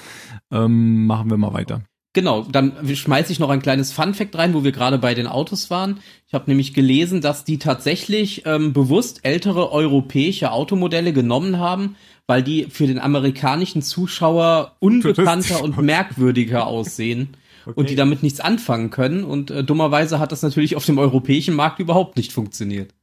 [0.51, 1.83] Ähm, machen wir mal weiter.
[2.13, 5.71] Genau, dann schmeiße ich noch ein kleines Funfact rein, wo wir gerade bei den Autos
[5.71, 6.01] waren.
[6.27, 11.95] Ich habe nämlich gelesen, dass die tatsächlich ähm, bewusst ältere europäische Automodelle genommen haben,
[12.31, 17.37] weil die für den amerikanischen Zuschauer unbekannter und merkwürdiger aussehen
[17.75, 19.25] und die damit nichts anfangen können.
[19.25, 22.95] Und äh, dummerweise hat das natürlich auf dem europäischen Markt überhaupt nicht funktioniert.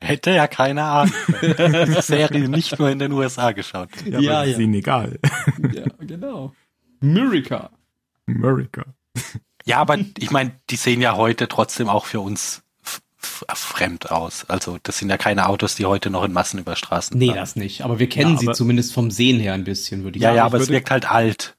[0.00, 1.14] Hätte ja keine Ahnung.
[1.42, 3.88] Diese Serie nicht nur in den USA geschaut.
[4.04, 4.52] Ja, Ja, ja.
[4.52, 5.18] ist ihnen egal.
[5.74, 6.54] ja, genau.
[7.00, 7.70] Murica.
[8.28, 8.84] America.
[9.64, 12.62] Ja, aber ich meine, die sehen ja heute trotzdem auch für uns
[13.26, 14.44] fremd aus.
[14.48, 17.36] Also das sind ja keine Autos, die heute noch in Massen über Straßen Nee, fahren.
[17.36, 17.82] das nicht.
[17.82, 20.36] Aber wir kennen Ja, sie zumindest vom Sehen her ein bisschen, würde ich Ja, sagen.
[20.36, 21.56] ja, ich aber es wirkt halt alt.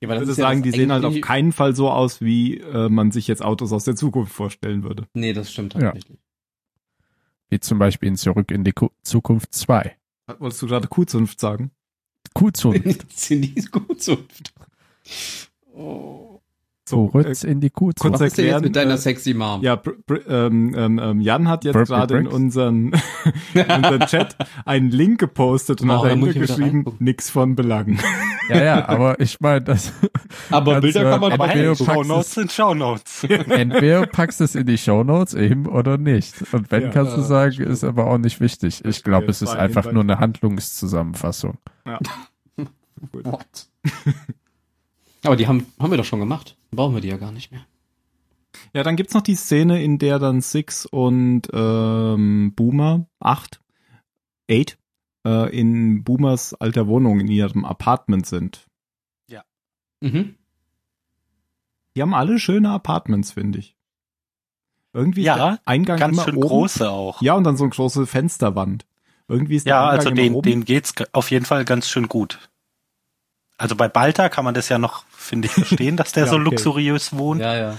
[0.00, 2.58] Ja, aber Ich würde ja sagen, die sehen halt auf keinen Fall so aus, wie
[2.58, 5.06] äh, man sich jetzt Autos aus der Zukunft vorstellen würde.
[5.14, 5.80] Nee, das stimmt Ja.
[5.80, 6.18] tatsächlich.
[7.48, 9.96] Wie zum Beispiel in Zurück in die Ku Zukunft 2.
[10.38, 11.70] Wolltest du gerade Kuhzunft sagen?
[12.34, 13.06] Kuhzunft.
[13.16, 14.18] sind die gut so.
[16.92, 17.10] Oh.
[17.12, 18.20] So, Zurück in die kurz Kuhzunft.
[18.20, 19.60] Was ist denn jetzt erklären, mit deiner äh, sexy Mom?
[19.62, 19.82] Ja,
[20.28, 22.92] ähm, ähm, ähm, Jan hat jetzt gerade in unseren,
[23.54, 27.98] in unseren Chat einen Link gepostet und Oh, hat da dahinter geschrieben, nix von Belang.
[28.48, 29.92] Ja, ja, aber ich meine, das.
[30.50, 33.24] aber ganz, Bilder äh, kann man du packst Shownotes es- sind Shownotes.
[33.48, 36.34] Entweder packst du es in die Shownotes eben oder nicht.
[36.52, 36.90] Und wenn Ja.
[36.90, 38.84] kannst du sagen, ist aber auch nicht wichtig.
[38.84, 41.58] Ich glaube, es ist einfach nur eine Handlungszusammenfassung.
[43.12, 43.68] What?
[45.26, 46.56] Aber die haben, haben wir doch schon gemacht.
[46.70, 47.66] Brauchen wir die ja gar nicht mehr.
[48.72, 53.60] Ja, dann gibt's noch die Szene, in der dann Six und ähm, Boomer, acht,
[54.50, 54.78] eight,
[55.26, 58.66] äh, in Boomers alter Wohnung in ihrem Apartment sind.
[60.02, 60.34] Mhm.
[61.96, 63.74] Die haben alle schöne Apartments, finde ich.
[64.92, 66.46] Irgendwie ist Ja, der Eingang Ganz immer schön oben.
[66.48, 67.22] große auch.
[67.22, 68.84] Ja, und dann so eine große Fensterwand.
[69.26, 70.42] Irgendwie ist der Ja, Eingang also immer den, oben.
[70.50, 72.50] denen geht's auf jeden Fall ganz schön gut.
[73.56, 76.36] Also bei Balta kann man das ja noch, finde ich, verstehen, dass der Ja, so
[76.36, 76.44] okay.
[76.44, 77.40] luxuriös wohnt.
[77.40, 77.78] Ja, ja.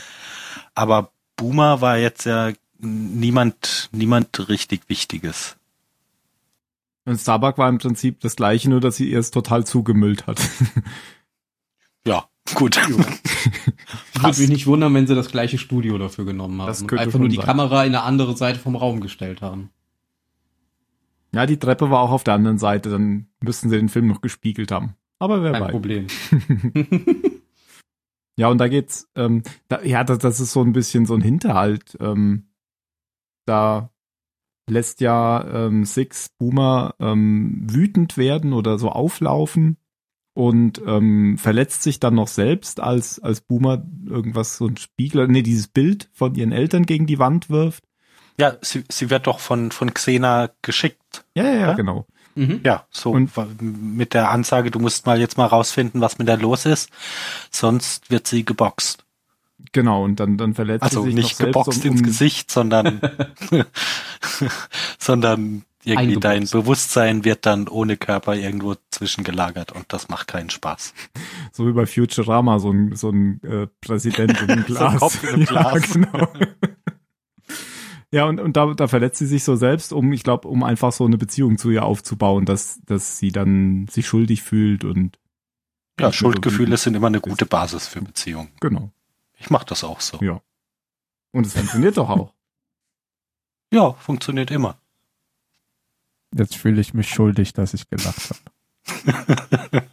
[0.75, 5.55] Aber Boomer war jetzt ja niemand, niemand richtig Wichtiges.
[7.05, 10.39] Und Starbuck war im Prinzip das gleiche, nur dass sie erst total zugemüllt hat.
[12.05, 12.79] Ja, gut.
[14.15, 16.67] Ich würde mich nicht wundern, wenn sie das gleiche Studio dafür genommen haben.
[16.67, 17.45] Das und könnte einfach nur die sein.
[17.45, 19.69] Kamera in eine andere Seite vom Raum gestellt haben.
[21.33, 24.21] ja, die Treppe war auch auf der anderen Seite, dann müssten sie den Film noch
[24.21, 24.95] gespiegelt haben.
[25.19, 25.71] Aber wer Kein weiß.
[25.71, 26.07] Problem.
[28.37, 31.21] Ja, und da geht's, ähm, da, ja, das, das ist so ein bisschen so ein
[31.21, 31.97] Hinterhalt.
[31.99, 32.49] Ähm,
[33.45, 33.89] da
[34.69, 39.77] lässt ja ähm, Six Boomer ähm, wütend werden oder so auflaufen
[40.33, 45.41] und ähm, verletzt sich dann noch selbst, als, als Boomer irgendwas, so ein Spiegel, nee,
[45.41, 47.85] dieses Bild von ihren Eltern gegen die Wand wirft.
[48.39, 51.25] Ja, sie, sie wird doch von, von Xena geschickt.
[51.33, 51.73] Ja, ja, ja, Ja?
[51.73, 52.05] genau.
[52.37, 52.61] Mhm.
[52.63, 56.37] Ja, so Und- mit der Ansage, du musst mal jetzt mal rausfinden, was mit der
[56.37, 56.89] los ist,
[57.51, 59.03] sonst wird sie geboxt.
[59.71, 62.05] Genau, und dann, dann verletzt Also sie sich nicht noch selbst, geboxt um, ins um,
[62.05, 63.01] Gesicht, sondern
[64.99, 66.45] sondern irgendwie dein.
[66.47, 70.93] Bewusstsein wird dann ohne Körper irgendwo zwischengelagert und das macht keinen Spaß.
[71.51, 74.93] so wie bei Futurama, so ein, so ein äh, Präsident in einem So Glas.
[74.93, 75.73] ein Kopf in einem Glas.
[75.95, 76.27] Ja, genau.
[78.11, 80.93] Ja, und, und da, da verletzt sie sich so selbst, um, ich glaube, um einfach
[80.93, 85.19] so eine Beziehung zu ihr aufzubauen, dass, dass sie dann sich schuldig fühlt und
[85.99, 87.23] Ja, Schuldgefühle sind immer eine ist.
[87.23, 88.49] gute Basis für Beziehungen.
[88.61, 88.91] genau.
[89.39, 90.17] Ich mache das auch so.
[90.21, 90.41] Ja.
[91.31, 92.33] Und es funktioniert doch auch.
[93.73, 94.77] Ja, funktioniert immer.
[96.33, 98.31] Jetzt fühle ich mich schuldig, dass ich gelacht
[99.03, 99.83] habe.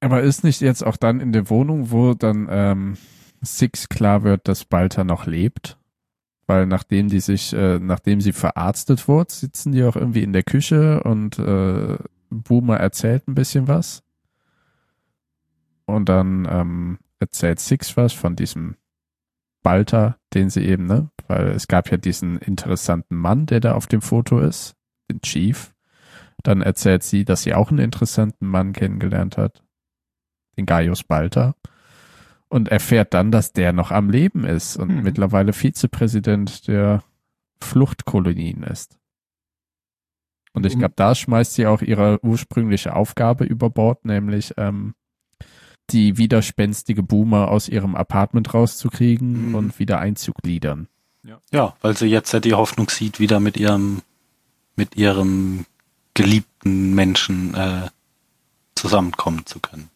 [0.00, 2.96] Aber ist nicht jetzt auch dann in der Wohnung, wo dann ähm,
[3.40, 5.77] Six klar wird, dass Balta noch lebt?
[6.48, 10.42] Weil nachdem die sich, äh, nachdem sie verarztet wurde, sitzen die auch irgendwie in der
[10.42, 11.98] Küche und äh,
[12.30, 14.02] Boomer erzählt ein bisschen was.
[15.84, 18.76] Und dann ähm, erzählt Six was von diesem
[19.62, 21.10] Balta, den sie eben, ne?
[21.26, 24.74] Weil es gab ja diesen interessanten Mann, der da auf dem Foto ist,
[25.10, 25.74] den Chief.
[26.42, 29.62] Dann erzählt sie, dass sie auch einen interessanten Mann kennengelernt hat,
[30.56, 31.56] den Gaius Balta.
[32.50, 35.02] Und erfährt dann, dass der noch am Leben ist und Mhm.
[35.02, 37.02] mittlerweile Vizepräsident der
[37.62, 38.96] Fluchtkolonien ist.
[40.54, 44.94] Und ich glaube, da schmeißt sie auch ihre ursprüngliche Aufgabe über Bord, nämlich ähm,
[45.90, 49.54] die widerspenstige Boomer aus ihrem Apartment rauszukriegen Mhm.
[49.54, 50.88] und wieder einzugliedern.
[51.52, 54.00] Ja, weil sie jetzt ja die Hoffnung sieht, wieder mit ihrem
[54.76, 55.66] mit ihrem
[56.14, 57.88] geliebten Menschen äh,
[58.74, 59.90] zusammenkommen zu können.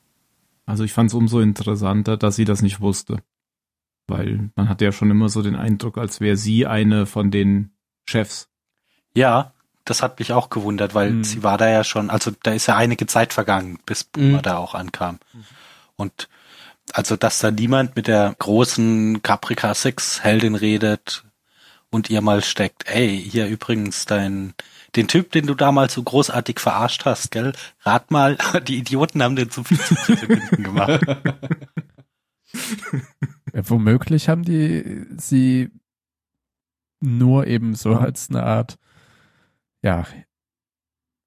[0.73, 3.19] Also ich fand es umso interessanter, dass sie das nicht wusste.
[4.07, 7.73] Weil man hatte ja schon immer so den Eindruck, als wäre sie eine von den
[8.09, 8.49] Chefs.
[9.15, 9.53] Ja,
[9.85, 11.25] das hat mich auch gewundert, weil Mhm.
[11.25, 14.43] sie war da ja schon, also da ist ja einige Zeit vergangen, bis Boomer Mhm.
[14.43, 15.19] da auch ankam.
[15.97, 16.31] Und
[16.95, 21.25] also, dass da niemand mit der großen Caprica 6 Heldin redet
[21.93, 24.55] und ihr mal steckt, ey, hier übrigens dein,
[24.97, 27.53] den Typ, den du damals so großartig verarscht hast, gell?
[27.83, 30.27] Rat mal, die Idioten haben den zu viel zu
[30.57, 31.07] gemacht.
[33.55, 35.71] Ja, womöglich haben die sie
[37.01, 38.79] nur eben so als eine Art,
[39.83, 40.07] ja,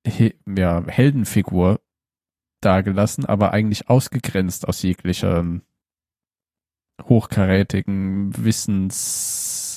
[0.06, 1.82] he, ja Heldenfigur
[2.62, 5.46] dargelassen, aber eigentlich ausgegrenzt aus jeglicher
[7.04, 8.46] hochkarätigen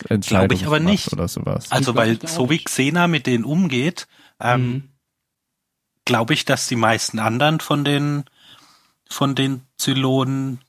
[0.00, 1.12] Wissensentscheidung Glaub ich aber nicht.
[1.12, 1.70] oder sowas.
[1.70, 2.58] Also, weil so wie.
[2.58, 4.06] Xena mit denen umgeht,
[4.40, 4.82] ähm, Mhm.
[6.04, 8.24] glaube ich, dass die meisten anderen von den
[9.10, 10.60] von den Zylonen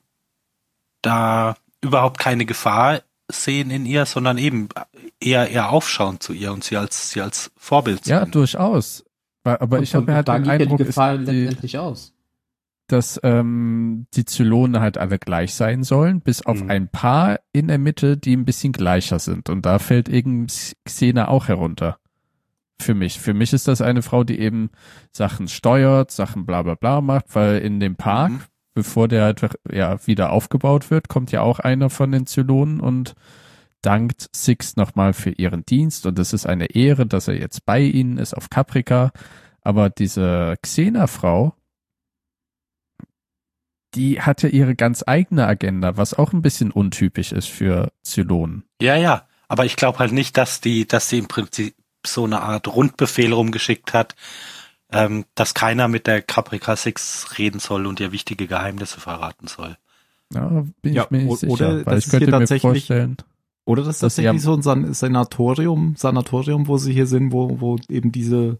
[1.02, 4.68] da überhaupt keine Gefahr sehen in ihr, sondern eben
[5.20, 8.32] eher eher aufschauen zu ihr und sie als sie als Vorbild ja, sehen.
[8.32, 9.04] durchaus.
[9.44, 12.12] Aber Und ich habe halt da den ja Eindruck, die Gefahr ist die, letztendlich aus.
[12.92, 16.70] Dass ähm, die Zylonen halt alle gleich sein sollen, bis auf Mhm.
[16.70, 19.48] ein paar in der Mitte, die ein bisschen gleicher sind.
[19.48, 20.46] Und da fällt eben
[20.84, 21.98] Xena auch herunter.
[22.80, 23.20] Für mich.
[23.20, 24.70] Für mich ist das eine Frau, die eben
[25.12, 28.40] Sachen steuert, Sachen bla bla bla macht, weil in dem Park, Mhm.
[28.74, 33.14] bevor der halt ja wieder aufgebaut wird, kommt ja auch einer von den Zylonen und
[33.82, 37.80] dankt Six nochmal für ihren Dienst und es ist eine Ehre, dass er jetzt bei
[37.80, 39.10] ihnen ist auf Caprica.
[39.62, 41.54] Aber diese Xena-Frau,
[43.94, 48.64] die hatte ihre ganz eigene Agenda, was auch ein bisschen untypisch ist für Zylonen.
[48.80, 51.74] Ja, ja, aber ich glaube halt nicht, dass die dass sie im Prinzip
[52.06, 54.14] so eine Art Rundbefehl rumgeschickt hat,
[54.92, 59.76] ähm, dass keiner mit der Caprica 6 reden soll und ihr wichtige Geheimnisse verraten soll.
[60.32, 62.38] Ja, bin Ja, ich mir nicht sicher, oder weil das ich ist könnte hier mir
[62.40, 63.16] tatsächlich- vorstellen,
[63.64, 67.76] Oder das ist tatsächlich so ein San Sanatorium, Sanatorium, wo sie hier sind, wo, wo
[67.88, 68.58] eben diese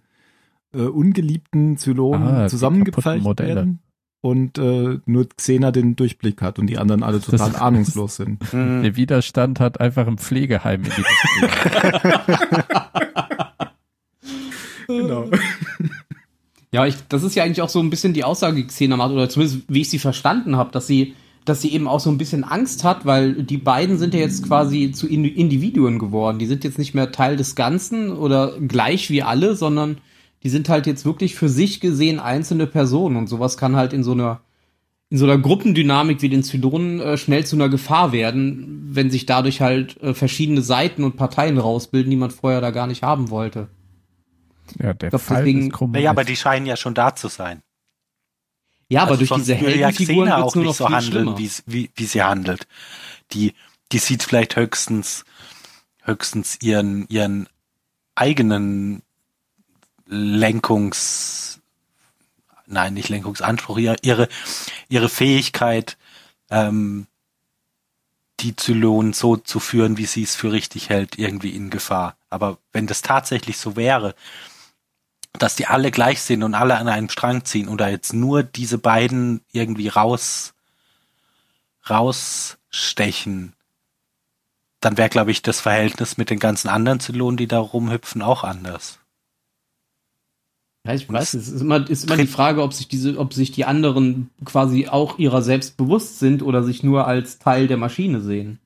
[0.75, 3.55] äh, ungeliebten Zylonen Ah, Modelle.
[3.55, 3.81] werden
[4.23, 8.41] und äh, nur Xena den Durchblick hat und die anderen alle total Das- ahnungslos sind.
[8.53, 11.03] Der Widerstand hat einfach im Pflegeheim in die
[14.87, 15.31] Genau.
[16.73, 19.13] Ja, ich, das ist ja eigentlich auch so ein bisschen die Aussage, die Xena macht,
[19.13, 22.19] oder zumindest wie ich sie verstanden habe, dass sie, dass sie eben auch so ein
[22.19, 26.39] bisschen Angst hat, weil die beiden sind ja jetzt quasi zu Indi- Individuen geworden.
[26.39, 29.99] Die sind jetzt nicht mehr Teil des Ganzen oder gleich wie alle, sondern
[30.43, 34.03] die sind halt jetzt wirklich für sich gesehen einzelne Personen und sowas kann halt in
[34.05, 34.41] so einer
[35.13, 39.27] in so einer Gruppendynamik wie den Zylonen äh, schnell zu einer Gefahr werden, wenn sich
[39.27, 43.29] dadurch halt äh, verschiedene Seiten und Parteien rausbilden, die man vorher da gar nicht haben
[43.29, 43.67] wollte.
[44.79, 45.91] Ja, der glaub, Fall deswegen- ist krumm.
[45.91, 47.61] Naja, aber die scheinen ja schon da zu sein.
[48.89, 51.13] Ja, aber Also durch sonst diese Heldenfiguren wird's auch nur noch nicht so viel handeln,
[51.13, 51.39] schlimmer.
[51.39, 52.69] wie, wie, wie sie handelt.
[53.33, 53.55] Die,
[53.91, 55.25] die sieht vielleicht höchstens,
[56.05, 57.49] höchstens ihren, ihren
[58.15, 59.03] eigenen
[60.11, 61.61] Lenkungs,
[62.67, 64.29] nein, nicht Lenkungsanspruch, ihre,
[64.89, 65.97] ihre, Fähigkeit,
[66.51, 67.07] ähm,
[68.41, 72.17] die Zylonen so zu führen, wie sie es für richtig hält, irgendwie in Gefahr.
[72.29, 74.15] Aber wenn das tatsächlich so wäre,
[75.39, 78.79] dass die alle gleich sind und alle an einem Strang ziehen oder jetzt nur diese
[78.79, 80.55] beiden irgendwie raus
[81.89, 83.55] rausstechen,
[84.81, 88.45] dann wäre, glaube ich, das Verhältnis mit den ganzen anderen Zylonen, die da rumhüpfen, auch
[88.45, 89.00] anders.
[90.87, 93.53] Ja, ich weiß, es ist immer, ist immer die Frage, ob sich diese, ob sich
[93.53, 98.21] die anderen quasi auch ihrer selbst bewusst sind oder sich nur als Teil der Maschine
[98.23, 98.61] sehen.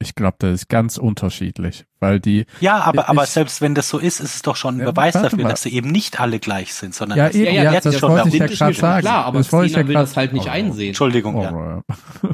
[0.00, 3.88] Ich glaube, das ist ganz unterschiedlich, weil die, Ja, aber, Ich- aber selbst wenn das
[3.88, 5.48] so ist, ist es doch schon ein Ja, Beweis dafür, mal.
[5.50, 7.98] dass sie eben nicht alle gleich sind, sondern Ja, dass eben, sie ja, jetzt das
[7.98, 8.74] schon wollte ich ja stehen.
[8.74, 9.00] sagen.
[9.00, 10.88] Klar, aber Das wollte ich ja will das halt nicht Oh, einsehen.
[10.88, 11.82] Entschuldigung, ja.
[11.82, 12.28] Oh,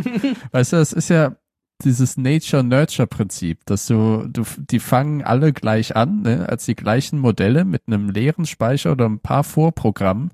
[0.53, 1.37] weißt du, das ist ja
[1.85, 7.65] dieses Nature-Nurture-Prinzip, dass du, du, die fangen alle gleich an, ne, als die gleichen Modelle
[7.65, 10.31] mit einem leeren Speicher oder ein paar Vorprogrammen,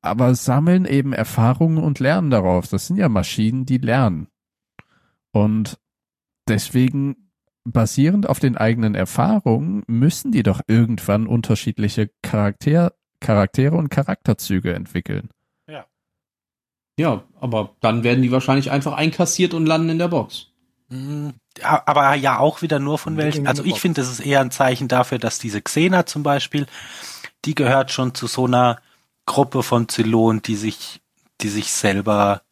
[0.00, 2.68] aber sammeln eben Erfahrungen und lernen darauf.
[2.68, 4.28] Das sind ja Maschinen, die lernen.
[5.32, 5.78] Und
[6.48, 7.30] deswegen,
[7.64, 15.30] basierend auf den eigenen Erfahrungen, müssen die doch irgendwann unterschiedliche Charakter, Charaktere und Charakterzüge entwickeln.
[16.98, 20.48] Ja, aber dann werden die wahrscheinlich einfach einkassiert und landen in der Box.
[21.58, 23.46] Ja, Aber ja auch wieder nur von welchen.
[23.46, 26.66] Also ich finde, das ist eher ein Zeichen dafür, dass diese Xena zum Beispiel,
[27.44, 28.78] die gehört schon zu so einer
[29.26, 31.00] Gruppe von Zylonen, die sich,
[31.40, 32.42] die sich selber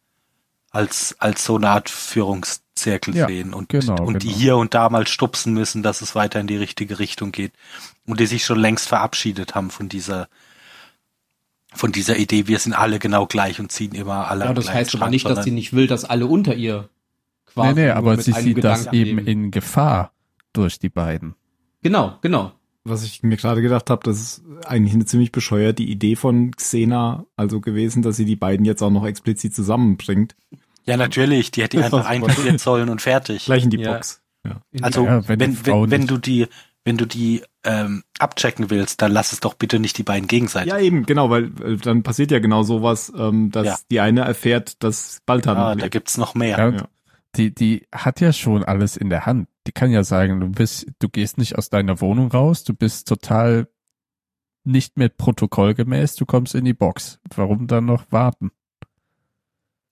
[0.71, 4.39] als, als so eine Art Führungszirkel Ja, sehen und, genau, und die genau.
[4.39, 7.53] hier und da mal stupsen müssen, dass es weiter in die richtige Richtung geht.
[8.05, 10.27] Und die sich schon längst verabschiedet haben von dieser,
[11.75, 14.95] von dieser Idee, wir sind alle genau gleich und ziehen immer alle Ja, das heißt
[14.95, 16.89] aber nicht, dass sie nicht will, dass alle unter ihr
[17.45, 20.11] quasi Nee, nee, aber mit sie einem sieht das Gedanken eben in Gefahr
[20.53, 21.35] durch die beiden.
[21.81, 22.51] Genau, genau.
[22.85, 27.25] Was ich mir gerade gedacht habe, das ist eigentlich eine ziemlich bescheuerte Idee von Xena
[27.37, 30.35] also gewesen, dass sie die beiden jetzt auch noch explizit zusammenbringt.
[30.85, 33.45] Ja, natürlich, die hätte war einfach einkassieren sollen und fertig.
[33.45, 33.93] Gleich in die Ja.
[33.93, 34.21] Box.
[34.45, 34.61] Ja.
[34.81, 36.47] Also Ja, wenn wenn, die wenn, wenn du die,
[36.85, 40.71] wenn du die ähm, abchecken willst, dann lass es doch bitte nicht die beiden gegenseitig.
[40.71, 43.77] ja, eben, genau, weil äh, dann passiert ja genau sowas, ähm, dass Ja.
[43.89, 46.57] die eine erfährt, dass Balta Ah, da gibt's noch mehr.
[46.57, 46.87] Ja, Ja.
[47.35, 49.47] Die, die hat ja schon alles in der Hand.
[49.65, 53.07] Die kann ja sagen, du bist, du gehst nicht aus deiner Wohnung raus, du bist
[53.07, 53.67] total
[54.65, 57.19] nicht mehr protokollgemäß, du kommst in die Box.
[57.35, 58.51] Warum dann noch warten?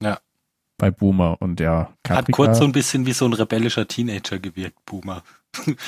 [0.04, 0.20] Ja.
[0.78, 4.38] Bei Boomer und ja, Hat Caprica, kurz so ein bisschen wie so ein rebellischer Teenager
[4.40, 5.24] gewirkt, Boomer.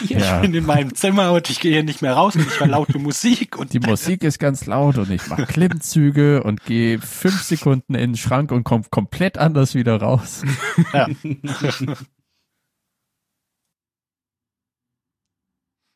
[0.08, 0.36] Ja.
[0.36, 2.68] Ich bin in meinem Zimmer und ich gehe hier nicht mehr raus und ich höre
[2.68, 7.42] laute Musik und die Musik ist ganz laut und ich mache Klimmzüge und gehe fünf
[7.44, 10.44] Sekunden in den Schrank und komme komplett anders wieder raus.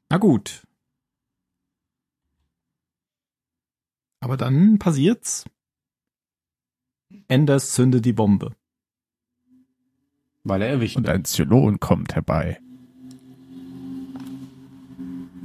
[0.09, 0.63] Na gut.
[4.21, 5.43] Aber dann passiert's.
[7.27, 8.55] Enders zündet die Bombe.
[10.43, 12.61] Weil er erwischt Und ein Zylon kommt herbei.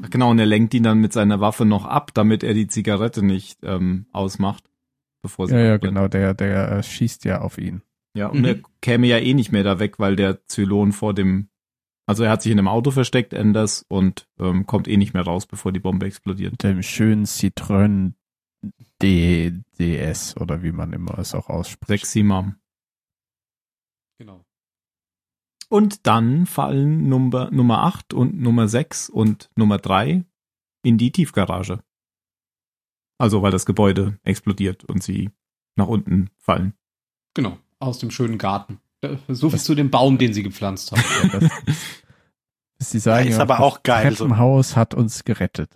[0.03, 2.67] Ach Genau, und er lenkt ihn dann mit seiner Waffe noch ab, damit er die
[2.67, 4.65] Zigarette nicht ähm, ausmacht,
[5.23, 7.83] bevor sie Ja, ja, genau, der, der äh, schießt ja auf ihn.
[8.15, 8.45] Ja, und Mhm.
[8.45, 11.49] er käme ja eh nicht mehr da weg, weil der Zylon vor dem,
[12.07, 15.23] also er hat sich in einem Auto versteckt, Enders, und ähm, kommt eh nicht mehr
[15.23, 16.53] raus, bevor die Bombe explodiert.
[16.53, 18.13] Mit dem schönen Citroën
[19.01, 22.05] D, DS oder wie man immer es auch ausspricht.
[22.05, 22.57] Sexy Mom.
[24.19, 24.45] Genau.
[25.73, 30.23] Und dann fallen Nummer, Nummer 8 und Nummer 6 und Nummer 3
[30.83, 31.79] in die Tiefgarage.
[33.19, 35.31] Also weil das Gebäude explodiert und sie
[35.77, 36.75] nach unten fallen.
[37.33, 37.57] Genau.
[37.79, 38.81] Aus dem schönen Garten.
[39.01, 41.03] Äh, So viel Das- zu dem Baum, den sie gepflanzt haben.
[41.41, 41.49] Ja,
[42.79, 44.25] das, sie sagen ist ja, aber das auch geil, so.
[44.27, 45.71] Treppenhaus hat uns gerettet.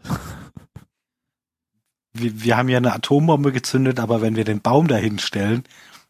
[2.13, 5.65] wir, wir haben ja eine Atombombe gezündet, aber wenn wir den Baum dahin stellen,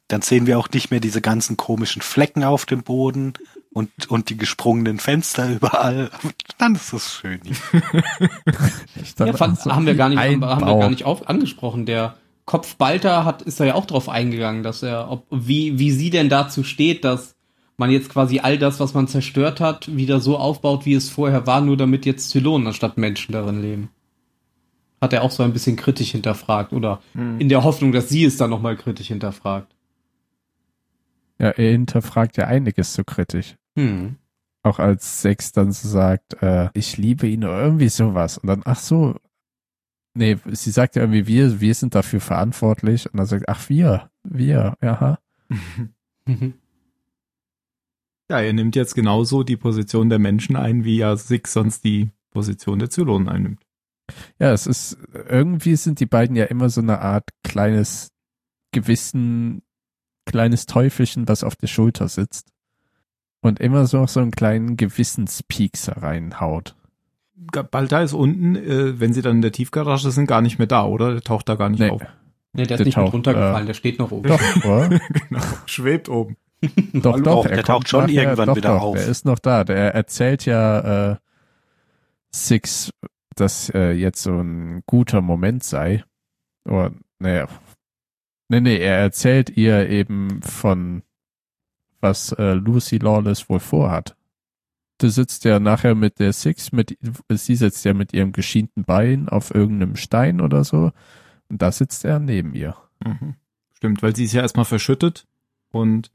[0.09, 3.34] dann sehen wir auch nicht mehr diese ganzen komischen Flecken auf dem Boden
[3.77, 6.11] und, und die gesprungenen Fenster überall.
[6.57, 7.41] Dann ist das schön.
[9.18, 11.85] Ja, dachte, fand, so haben wir gar nicht, ein haben wir gar nicht auf, angesprochen.
[11.85, 12.16] Der
[12.47, 16.29] Kopfbalter hat, ist da ja auch drauf eingegangen, dass er, ob, wie, wie sie denn
[16.29, 17.35] dazu steht, dass
[17.77, 21.47] man jetzt quasi all das, was man zerstört hat, wieder so aufbaut, wie es vorher
[21.47, 23.91] war, nur damit jetzt Zylonen anstatt Menschen darin leben.
[25.01, 27.01] Hat er auch so ein bisschen kritisch hinterfragt oder
[27.39, 29.74] in der Hoffnung, dass sie es dann nochmal kritisch hinterfragt.
[31.39, 33.57] Ja, er hinterfragt ja einiges so kritisch.
[33.77, 34.16] Hm.
[34.62, 38.39] Auch als Sex dann so sagt, äh, ich liebe ihn oder irgendwie sowas.
[38.39, 39.14] Und dann, ach so,
[40.14, 43.07] nee, sie sagt ja irgendwie, wir, wir sind dafür verantwortlich.
[43.07, 45.18] Und dann sagt, ach, wir, wir, ja.
[45.49, 46.55] Mhm.
[48.29, 52.11] Ja, er nimmt jetzt genauso die Position der Menschen ein, wie ja Six sonst die
[52.33, 53.62] Position der Zylonen einnimmt.
[54.39, 58.09] Ja, es ist, irgendwie sind die beiden ja immer so eine Art kleines
[58.72, 59.62] Gewissen,
[60.27, 62.51] kleines Teufelchen, was auf der Schulter sitzt.
[63.43, 66.74] Und immer so so einen kleinen Gewissenspiekser reinhaut.
[67.70, 70.84] Balta ist unten, äh, wenn sie dann in der Tiefgarage sind, gar nicht mehr da,
[70.84, 71.12] oder?
[71.12, 71.91] Der taucht da gar nicht Nee.
[71.91, 72.03] auf.
[72.53, 74.28] Nee, der ist Der nicht mit taucht, runtergefallen, äh, der steht noch oben.
[74.28, 74.89] Doch, oder?
[75.28, 75.41] genau.
[75.66, 76.37] Schwebt oben.
[76.95, 77.43] doch, doch.
[77.47, 78.97] der er taucht kommt schon nachher- irgendwann doch, wieder doch, auf.
[78.97, 79.62] Der ist noch da.
[79.64, 81.16] Der erzählt ja äh,
[82.32, 82.91] Six,
[83.34, 86.03] dass äh, jetzt so ein guter Moment sei.
[86.64, 87.47] Oder, naja.
[88.49, 91.03] Nee, nee, er erzählt ihr eben von,
[92.07, 94.16] was äh, Lucy Lawless wohl vorhat.
[94.98, 96.96] Du sitzt ja nachher mit der Six, mit,
[97.28, 100.92] sie sitzt ja mit ihrem geschienten Bein auf irgendeinem Stein oder so.
[101.48, 102.76] Und da sitzt er neben ihr.
[103.04, 103.34] Mhm.
[103.74, 105.26] Stimmt, weil sie ist ja erstmal verschüttet
[105.70, 106.11] und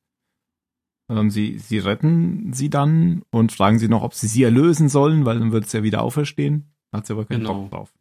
[1.09, 5.25] ähm, sie, sie retten sie dann und fragen sie noch, ob sie sie erlösen sollen,
[5.25, 6.71] weil dann wird es ja wieder auferstehen.
[6.91, 7.61] Hat sie aber keinen Genau.
[7.61, 7.93] Bock drauf.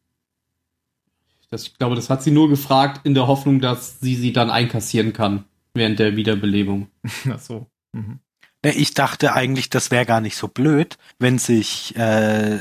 [1.50, 4.50] Das, ich glaube, das hat sie nur gefragt in der Hoffnung, dass sie sie dann
[4.50, 6.88] einkassieren kann während der Wiederbelebung.
[7.28, 7.66] Ach so.
[7.92, 8.20] Mhm.
[8.64, 12.60] Ne, Ich dachte eigentlich, das wäre gar nicht so blöd, wenn sich äh,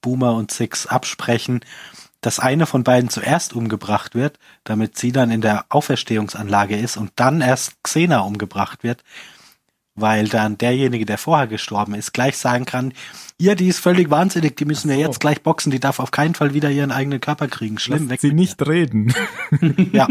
[0.00, 1.60] Boomer und Six absprechen,
[2.20, 7.10] dass eine von beiden zuerst umgebracht wird, damit sie dann in der Auferstehungsanlage ist und
[7.16, 9.02] dann erst Xena umgebracht wird,
[9.96, 12.92] weil dann derjenige, der vorher gestorben ist, gleich sagen kann,
[13.38, 15.02] ihr, die ist völlig wahnsinnig, die müssen wir so.
[15.02, 17.78] jetzt gleich boxen, die darf auf keinen Fall wieder ihren eigenen Körper kriegen.
[17.78, 18.20] Schlimm, Lasst weg.
[18.20, 19.12] sie nicht reden.
[19.60, 19.86] ihr.
[19.92, 20.08] Ja,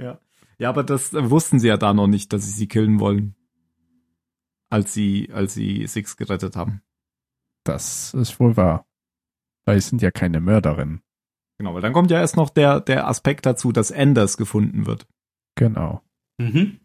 [0.00, 0.18] ja.
[0.58, 3.34] ja, aber das äh, wussten sie ja da noch nicht, dass sie sie killen wollen.
[4.70, 6.80] Als sie, als sie Six gerettet haben.
[7.64, 8.86] Das ist wohl wahr.
[9.64, 11.02] Weil sie sind ja keine Mörderinnen.
[11.58, 15.06] Genau, weil dann kommt ja erst noch der, der Aspekt dazu, dass Anders gefunden wird.
[15.56, 16.02] Genau.
[16.38, 16.78] Mhm.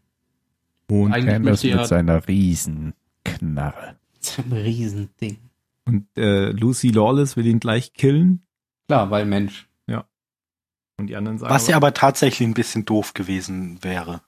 [0.90, 3.96] Und, Eigentlich Anders mit ja seiner Riesenknarre.
[4.20, 5.38] so ein Riesending.
[5.86, 8.46] und äh, Lucy Lawless will ihn gleich killen.
[8.88, 9.68] Klar, weil Mensch.
[10.98, 11.52] Und die anderen sagen.
[11.52, 14.22] was ja aber tatsächlich ein bisschen doof gewesen wäre.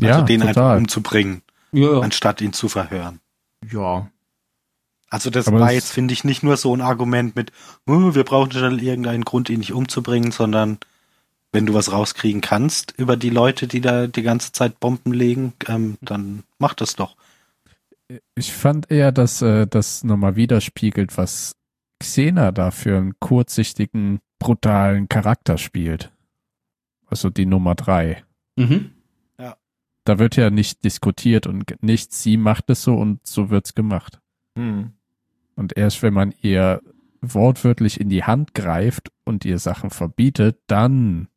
[0.00, 0.78] Also ja, den einfach total.
[0.78, 1.42] umzubringen,
[1.72, 2.00] Ja, ja.
[2.00, 3.20] anstatt ihn zu verhören.
[3.70, 4.10] ja,
[5.12, 7.50] Also das Aber war das- jetzt, finde ich, nicht nur so ein Argument mit,
[7.86, 10.78] "Oh, wir brauchen schnell irgendeinen Grund, ihn nicht umzubringen, sondern
[11.52, 15.52] wenn du was rauskriegen kannst über die Leute, die da die ganze Zeit Bomben legen,
[15.66, 17.16] ähm, dann mach das doch.
[18.36, 21.56] Ich fand eher, dass äh, das nochmal widerspiegelt, was
[21.98, 26.12] Xena da für einen kurzsichtigen, brutalen Charakter spielt.
[27.06, 28.22] Also die Nummer drei.
[28.56, 28.92] Mhm.
[30.04, 34.20] Da wird ja nicht diskutiert und nicht sie macht es so und so wird's gemacht.
[34.56, 34.92] hm.
[35.56, 36.80] Und erst wenn man ihr
[37.20, 41.28] wortwörtlich in die Hand greift und ihr Sachen verbietet, dann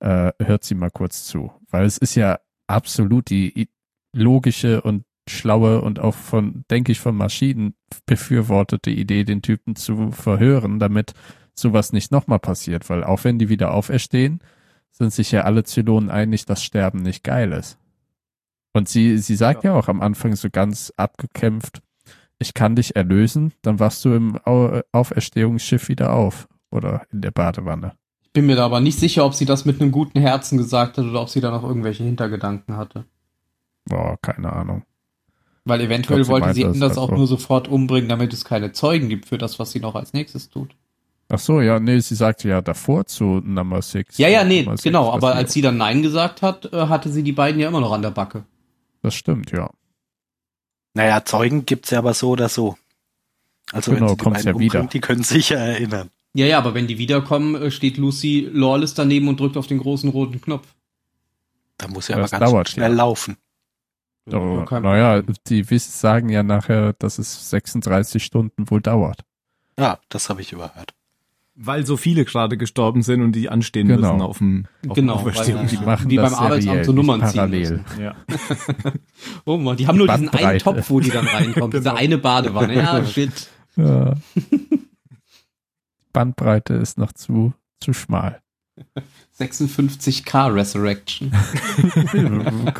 [0.00, 1.50] äh, hört sie mal kurz zu.
[1.70, 3.68] Weil es ist ja absolut die
[4.12, 7.74] logische und schlaue und auch von, denke ich, von Maschinen
[8.06, 11.14] befürwortete Idee, den Typen zu verhören, damit
[11.54, 12.90] sowas nicht nochmal passiert.
[12.90, 14.40] Weil auch wenn die wieder auferstehen,
[14.96, 17.78] sind sich ja alle Zylonen einig, dass Sterben nicht geil ist.
[18.72, 19.74] Und sie, sie sagt ja.
[19.74, 21.82] auch am Anfang so ganz abgekämpft,
[22.38, 27.30] ich kann dich erlösen, dann wachst du im Au Auferstehungsschiff wieder auf oder in der
[27.30, 27.92] Badewanne.
[28.22, 30.98] Ich bin mir da aber nicht sicher, ob sie das mit einem guten Herzen gesagt
[30.98, 33.04] hat oder ob sie da noch irgendwelche Hintergedanken hatte.
[33.84, 34.82] Boah, keine Ahnung.
[35.64, 37.16] Weil eventuell glaub, sie wollte sie Anders halt auch so.
[37.16, 40.50] nur sofort umbringen, damit es keine Zeugen gibt für das, was sie noch als nächstes
[40.50, 40.74] tut.
[41.34, 44.18] Ach so, ja, nee, sie sagte ja davor zu Number Six.
[44.18, 45.10] Ja, ja, nee, Number Six, genau.
[45.10, 47.92] Aber als sie dann Nein gesagt hat, äh, hatte sie die beiden ja immer noch
[47.92, 48.44] an der Backe.
[49.02, 49.70] Das stimmt, ja.
[50.94, 52.76] Naja, Zeugen gibt's ja aber so oder so.
[53.72, 54.84] Also Genau, wenn sie die beiden ja wieder.
[54.84, 56.10] die können sich ja erinnern.
[56.34, 59.78] Ja, ja, aber wenn die wiederkommen, äh, steht Lucy Lawless daneben und drückt auf den
[59.78, 60.66] großen roten Knopf.
[61.78, 62.96] Da muss ja Das aber ganz dauert, schnell ja.
[62.96, 63.36] laufen.
[64.30, 69.20] Kein naja, die sagen ja nachher, dass es 36 Stunden wohl dauert.
[69.78, 70.94] Ja, das habe ich überhört.
[71.56, 74.14] Weil so viele gerade gestorben sind und die anstehen Genau.
[74.14, 77.34] müssen auf dem auf Genau, Auferstehungs- Die machen Wie das beim Arbeitsamt so Nummern ziehen
[77.36, 77.70] parallel.
[77.70, 77.84] müssen.
[78.02, 78.16] Ja.
[79.44, 80.64] Oh Mann, die haben nur diesen einen Bandbreite.
[80.64, 81.70] Topf, wo die dann reinkommen.
[81.70, 81.94] Diese Genau.
[81.94, 82.74] eine Badewanne.
[82.74, 83.48] Ja, shit.
[83.76, 84.14] Ja.
[86.12, 88.40] Bandbreite ist noch zu, zu schmal.
[89.38, 91.30] 56k Resurrection.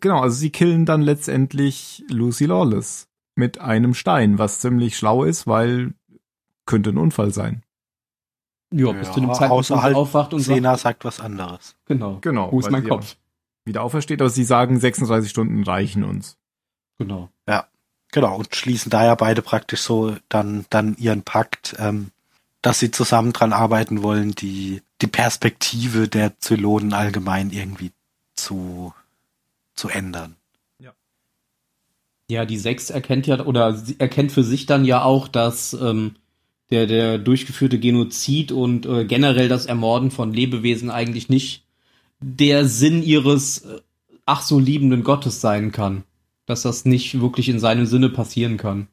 [0.00, 5.46] Genau, also sie killen dann letztendlich Lucy Lawless mit einem Stein, was ziemlich schlau ist,
[5.46, 5.94] weil
[6.66, 7.62] könnte ein Unfall sein.
[8.72, 11.20] Ja, bis Ja, zu dem Zeitpunkt, wo sie halt aufwacht und sagt, Sena sagt was
[11.20, 11.76] anderes.
[11.86, 13.16] genau, Genau, wo ist mein sie Kopf?
[13.64, 16.36] Wieder aufersteht, aber sie sagen 36 Stunden reichen uns.
[16.98, 17.30] Genau.
[18.14, 22.12] Genau, und schließen da ja beide praktisch so dann, dann ihren Pakt, ähm,
[22.62, 27.90] dass sie zusammen dran arbeiten wollen, die, die Perspektive der Zylonen allgemein irgendwie
[28.36, 28.94] zu,
[29.74, 30.36] zu ändern.
[32.30, 36.16] Ja, die Sechs erkennt ja, oder erkennt für sich dann ja auch, dass ähm,
[36.70, 41.64] der, der durchgeführte Genozid und äh, generell das Ermorden von Lebewesen eigentlich nicht
[42.20, 43.80] der Sinn ihres äh,
[44.26, 46.04] ach so liebenden Gottes sein kann.
[46.46, 48.88] Dass das nicht wirklich in seinem Sinne passieren kann.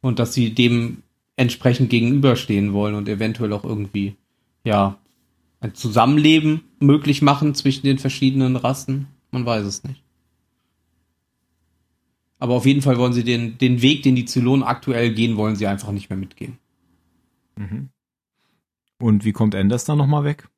[0.00, 1.02] Und dass sie dem
[1.36, 4.16] entsprechend gegenüberstehen wollen und eventuell auch irgendwie,
[4.64, 4.98] ja,
[5.60, 9.08] ein Zusammenleben möglich machen zwischen den verschiedenen Rassen.
[9.30, 10.02] Man weiß es nicht.
[12.38, 15.56] Aber auf jeden Fall wollen sie den, den Weg, den die Zylonen aktuell gehen, wollen
[15.56, 16.58] sie einfach nicht mehr mitgehen.
[17.56, 17.88] Mhm.
[18.98, 20.48] Und wie kommt Anders dann nochmal weg?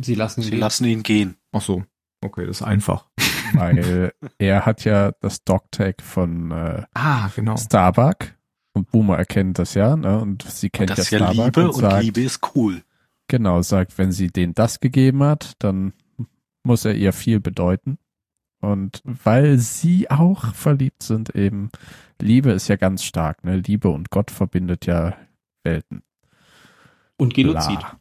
[0.00, 0.60] Sie lassen ihn Sie gehen.
[0.60, 1.36] lassen ihn gehen.
[1.52, 1.84] Ach so.
[2.24, 3.06] Okay, das ist einfach.
[3.54, 7.56] Weil er hat ja das Dogtag von äh, Ah, genau.
[7.56, 8.34] Starbuck
[8.74, 10.20] und Boomer erkennt das ja, ne?
[10.20, 12.82] Und sie kennt Und das ja ja Starbuck Liebe und und sagt, Liebe ist cool.
[13.28, 15.92] genau, sagt, wenn sie denen das gegeben hat, dann
[16.62, 17.98] muss er ihr viel bedeuten.
[18.60, 21.70] Und weil sie auch verliebt sind, eben,
[22.20, 23.56] Liebe ist ja ganz stark, ne?
[23.56, 25.16] Liebe und Gott verbindet ja
[25.62, 26.02] Welten.
[27.16, 27.78] Und Genozid.
[27.78, 27.98] Bla.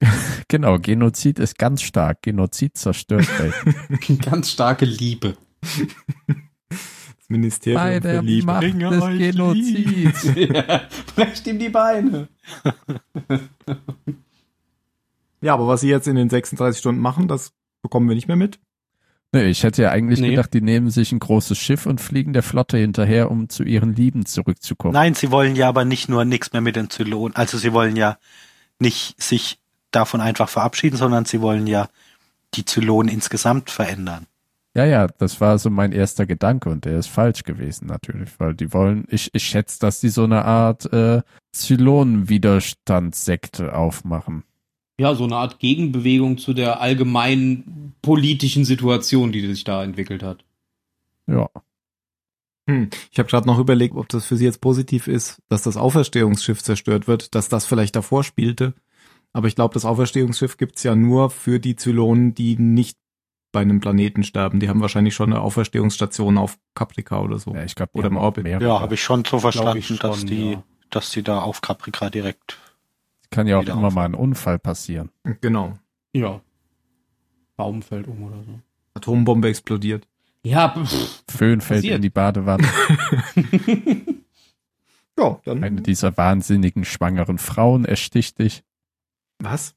[0.48, 2.22] genau, Genozid ist ganz stark.
[2.22, 4.20] Genozid zerstört Welten.
[4.20, 5.36] Ganz starke Liebe.
[5.60, 8.46] Das Ministerium Bei für der Liebe.
[8.46, 10.24] Macht Bringe des euch Genozids.
[10.36, 10.82] ja,
[11.16, 12.28] brecht ihm die Beine.
[15.40, 17.52] Ja, aber was sie jetzt in den 36 Stunden machen, das
[17.82, 18.60] bekommen wir nicht mehr mit.
[19.32, 20.30] Nee, ich hätte ja eigentlich Nee.
[20.30, 23.94] gedacht, die nehmen sich ein großes Schiff und fliegen der Flotte hinterher, um zu ihren
[23.94, 24.94] Lieben zurückzukommen.
[24.94, 27.96] Nein, sie wollen ja aber nicht nur nichts mehr mit den Zylonen, also sie wollen
[27.96, 28.16] ja
[28.78, 29.58] nicht sich
[29.90, 31.88] davon einfach verabschieden, sondern sie wollen ja
[32.54, 34.26] die Zylonen insgesamt verändern.
[34.74, 38.54] Ja, ja, das war so mein erster Gedanke und der ist falsch gewesen natürlich, weil
[38.54, 41.22] die wollen, ich, ich schätze, dass die so eine Art äh,
[41.52, 44.44] Zylonenwiderstandssekte aufmachen.
[44.98, 50.44] Ja, so eine Art Gegenbewegung zu der allgemeinen politischen Situation, die sich da entwickelt hat.
[51.26, 51.48] Ja,
[52.68, 52.90] Hm.
[53.10, 56.62] Ich habe gerade noch überlegt, ob das für sie jetzt positiv ist, dass das Auferstehungsschiff
[56.62, 58.74] zerstört wird, dass das vielleicht davor spielte.
[59.32, 62.98] Aber ich glaube, das Auferstehungsschiff gibt's ja nur für die Zylonen, die nicht
[63.52, 64.60] bei einem Planeten sterben.
[64.60, 67.54] Die haben wahrscheinlich schon eine Auferstehungsstation auf Caprica oder so.
[67.54, 68.46] ja ich glaube, Oder im Orbit.
[68.46, 70.62] Ja, habe ich schon so verstanden, ich dass schon, die, ja.
[70.90, 72.58] dass die da auf Caprica direkt.
[73.30, 73.94] Kann ja auch immer auf.
[73.94, 75.10] mal ein Unfall passieren.
[75.40, 75.78] Genau.
[76.12, 76.40] Ja.
[77.56, 78.58] Baum fällt um oder so.
[78.94, 80.06] Atombombe explodiert.
[80.44, 81.96] Ja, pff, Föhn fällt Passiert.
[81.96, 82.66] in die Badewanne.
[85.18, 85.64] Ja, dann.
[85.64, 88.62] Eine dieser wahnsinnigen schwangeren Frauen ersticht dich.
[89.40, 89.74] Was?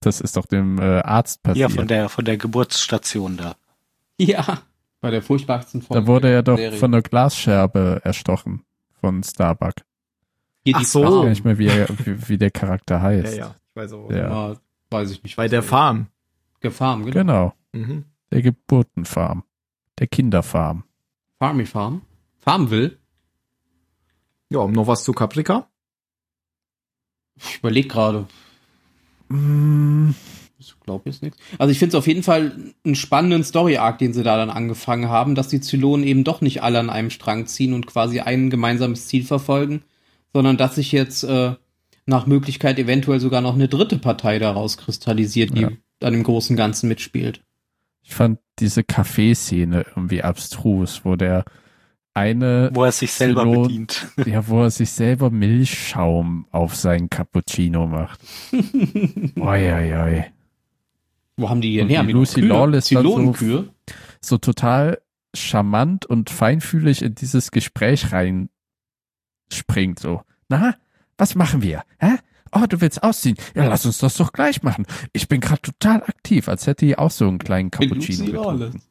[0.00, 1.72] Das ist doch dem äh, Arzt Ja, passiert.
[1.72, 3.56] von der, von der Geburtsstation da.
[4.18, 4.62] ja.
[5.02, 6.00] Bei der furchtbarsten Folge.
[6.00, 6.78] da wurde er doch Serie.
[6.78, 8.62] von einer Glasscherbe erstochen
[8.98, 9.74] von Starbuck.
[10.66, 11.00] Hier Ach die so.
[11.00, 13.34] Ich weiß gar nicht mehr, wie, er, wie, wie der Charakter heißt.
[13.38, 13.42] Ich
[13.74, 14.10] weiß auch.
[14.10, 14.50] Ja.
[14.50, 14.56] Ja,
[14.90, 15.36] weiß ich nicht.
[15.36, 15.68] Bei der er ist.
[15.70, 16.08] Farm.
[16.60, 17.14] Gefarm, genau.
[17.14, 18.04] Genau, Mhm.
[18.32, 19.44] der Geburtenfarm.
[19.98, 20.82] Der Kinderfarm.
[21.38, 22.02] Farmy Farm.
[22.40, 22.96] Farmville.
[24.50, 25.68] Ja, noch was zu Caprica?
[27.36, 28.26] Ich überlege gerade.
[29.28, 30.10] Mm,
[30.58, 31.38] Ich glaube jetzt nichts.
[31.58, 35.08] Also ich finde es auf jeden Fall einen spannenden Story-Arc, den sie da dann angefangen
[35.10, 38.48] haben, dass die Zylonen eben doch nicht alle an einem Strang ziehen und quasi ein
[38.50, 39.82] gemeinsames Ziel verfolgen,
[40.36, 41.54] sondern dass sich jetzt äh,
[42.04, 45.70] nach Möglichkeit eventuell sogar noch eine dritte Partei daraus kristallisiert, die Ja.
[46.02, 47.40] an dem großen Ganzen mitspielt.
[48.02, 51.46] Ich fand diese Kaffeeszene irgendwie abstrus, wo der
[52.12, 54.06] eine, Wo er sich selber Zylon- bedient.
[54.26, 58.20] ja, wo er sich selber Milchschaum auf seinen Cappuccino macht.
[58.52, 60.24] Oi, oi, oi.
[61.38, 62.04] Wo haben die Und her?
[62.04, 62.48] die Lucy Kühe?
[62.50, 63.64] Lawless dann so-?
[64.20, 64.98] So total
[65.34, 68.50] charmant und feinfühlig in dieses Gespräch rein
[69.52, 70.22] springt, so.
[70.48, 70.74] Na,
[71.18, 71.82] was machen wir?
[71.98, 72.16] Hä?
[72.52, 73.36] Oh, du willst ausziehen?
[73.54, 74.86] Ja, lass uns das doch gleich machen.
[75.12, 78.82] Ich bin gerade total aktiv, als hätte die auch so einen kleinen Cappuccino getrunken.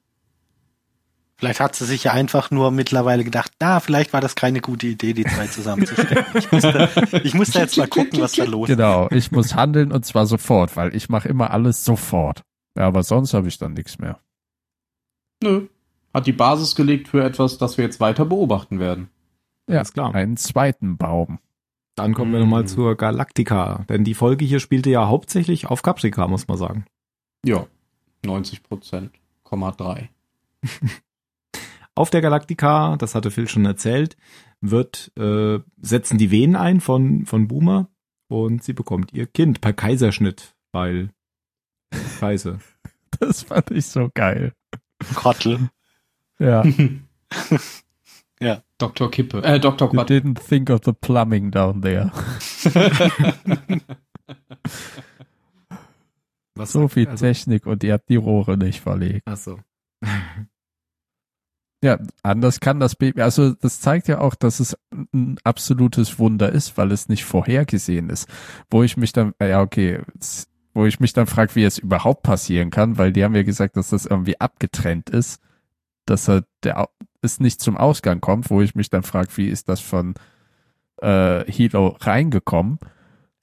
[1.38, 4.88] Vielleicht hat sie sich ja einfach nur mittlerweile gedacht, na, vielleicht war das keine gute
[4.88, 6.26] Idee, die zwei zusammenzustecken.
[6.34, 6.90] Ich musste,
[7.24, 8.78] ich musste jetzt mal gucken, was da los ist.
[8.78, 12.44] Genau, ich muss handeln und zwar sofort, weil ich mache immer alles sofort.
[12.78, 14.20] Ja, aber sonst habe ich dann nichts mehr.
[15.44, 15.68] Nö.
[16.14, 19.10] Hat die Basis gelegt für etwas, das wir jetzt weiter beobachten werden.
[19.68, 20.14] Ja, Alles klar.
[20.14, 21.40] einen zweiten Baum.
[21.96, 23.86] Dann kommen wir nochmal zur Galactica.
[23.90, 26.86] Denn die Folge hier spielte ja hauptsächlich auf Caprica, muss man sagen.
[27.46, 27.66] Ja.
[28.26, 29.12] 90 Prozent.
[29.44, 30.10] Komma drei.
[31.98, 34.18] Auf der Galactica, das hatte Phil schon erzählt,
[34.60, 37.88] wird, äh, setzen die Venen ein von, von Boomer
[38.28, 41.12] und sie bekommt ihr Kind per Kaiserschnitt, weil
[42.20, 42.60] Scheiße.
[43.20, 44.52] Das fand ich so geil.
[45.14, 45.70] Krottel.
[46.38, 46.64] Ja,
[48.78, 49.10] Dr.
[49.10, 49.42] Kippe.
[49.44, 49.94] Äh, Dr.
[49.94, 52.12] You didn't think of the plumbing down there.
[56.56, 59.24] Was So viel also, Technik und ihr habt die Rohre nicht verlegt.
[59.26, 59.60] Ach so.
[61.84, 64.76] Ja, anders kann das Baby, also das zeigt ja auch, dass es
[65.14, 68.28] ein absolutes Wunder ist, weil es nicht vorhergesehen ist.
[68.72, 70.02] Wo ich mich dann, ja okay,
[70.74, 73.78] wo ich mich dann frage, wie es überhaupt passieren kann, weil die haben ja gesagt,
[73.78, 75.40] dass das irgendwie abgetrennt ist,
[76.06, 76.88] dass er der
[77.22, 80.14] es nicht zum Ausgang kommt, wo ich mich dann frage, wie ist das von
[81.02, 82.80] äh, Hilo reingekommen?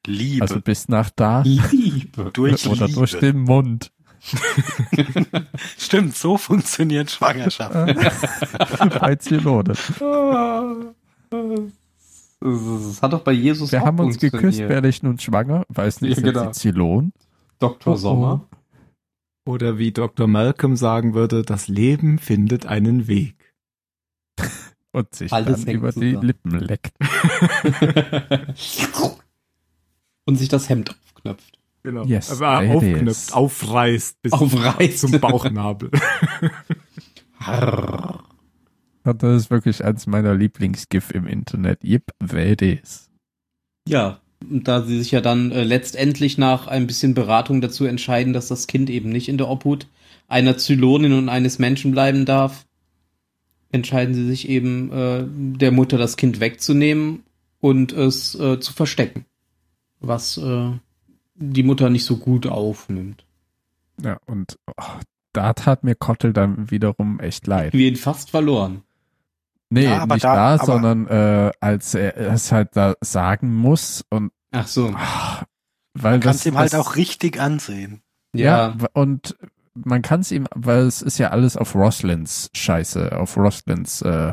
[0.06, 0.42] Liebe.
[0.42, 2.30] Also bis nach da Liebe.
[2.32, 2.98] durch oder Liebe.
[2.98, 3.92] durch den Mund.
[5.78, 7.74] Stimmt, so funktioniert Schwangerschaft.
[9.00, 9.76] Bei Zylonen.
[12.40, 15.64] Das hat doch bei Jesus Wir auch haben uns geküsst, werde ich nun schwanger?
[15.68, 16.50] Weiß nicht, Ja, genau.
[16.50, 17.12] Zylon?
[17.58, 17.94] Dr.
[17.94, 18.48] Oh, Sommer.
[19.44, 20.26] Oder wie Dr.
[20.28, 23.54] Malcolm sagen würde, das Leben findet einen Weg.
[24.92, 26.26] Und sich Alles dann über die zusammen.
[26.26, 26.94] Lippen leckt.
[30.26, 31.58] Und sich das Hemd aufknöpft.
[31.82, 32.04] Genau.
[32.04, 33.32] Yes, Aber there it aufknüpft, is.
[33.32, 34.98] aufreißt bis Aufreißt.
[34.98, 35.90] zum Bauchnabel.
[39.04, 41.82] Und das ist wirklich eins meiner Lieblingsgif im Internet.
[41.82, 43.10] Yep, it is.
[43.88, 44.20] Ja,
[44.50, 48.66] da sie sich ja dann äh, letztendlich nach ein bisschen Beratung dazu entscheiden, dass das
[48.66, 49.86] Kind eben nicht in der Obhut
[50.28, 52.64] einer Zylonin und eines Menschen bleiben darf,
[53.70, 55.24] entscheiden sie sich eben, äh,
[55.58, 57.24] der Mutter das Kind wegzunehmen
[57.60, 59.24] und es äh, zu verstecken.
[60.00, 60.70] Was äh,
[61.34, 63.24] die Mutter nicht so gut aufnimmt.
[64.02, 65.00] Ja, und oh,
[65.32, 67.72] da tat mir Kottel dann wiederum echt leid.
[67.72, 68.82] Wir ihn fast verloren.
[69.72, 73.54] Nee, Ja, aber nicht da- da, aber- sondern äh, als er es halt da sagen
[73.54, 74.92] muss und Ach so.
[74.94, 75.44] ah,
[75.94, 78.02] weil Man kann das es ihm halt das- auch richtig ansehen.
[78.34, 79.36] Ja, w- und
[79.74, 84.32] man kann es ihm, weil es ist ja alles auf Roslins Scheiße, auf Roslins äh,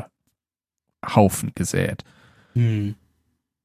[1.14, 2.04] Haufen gesät.
[2.54, 2.94] Hm.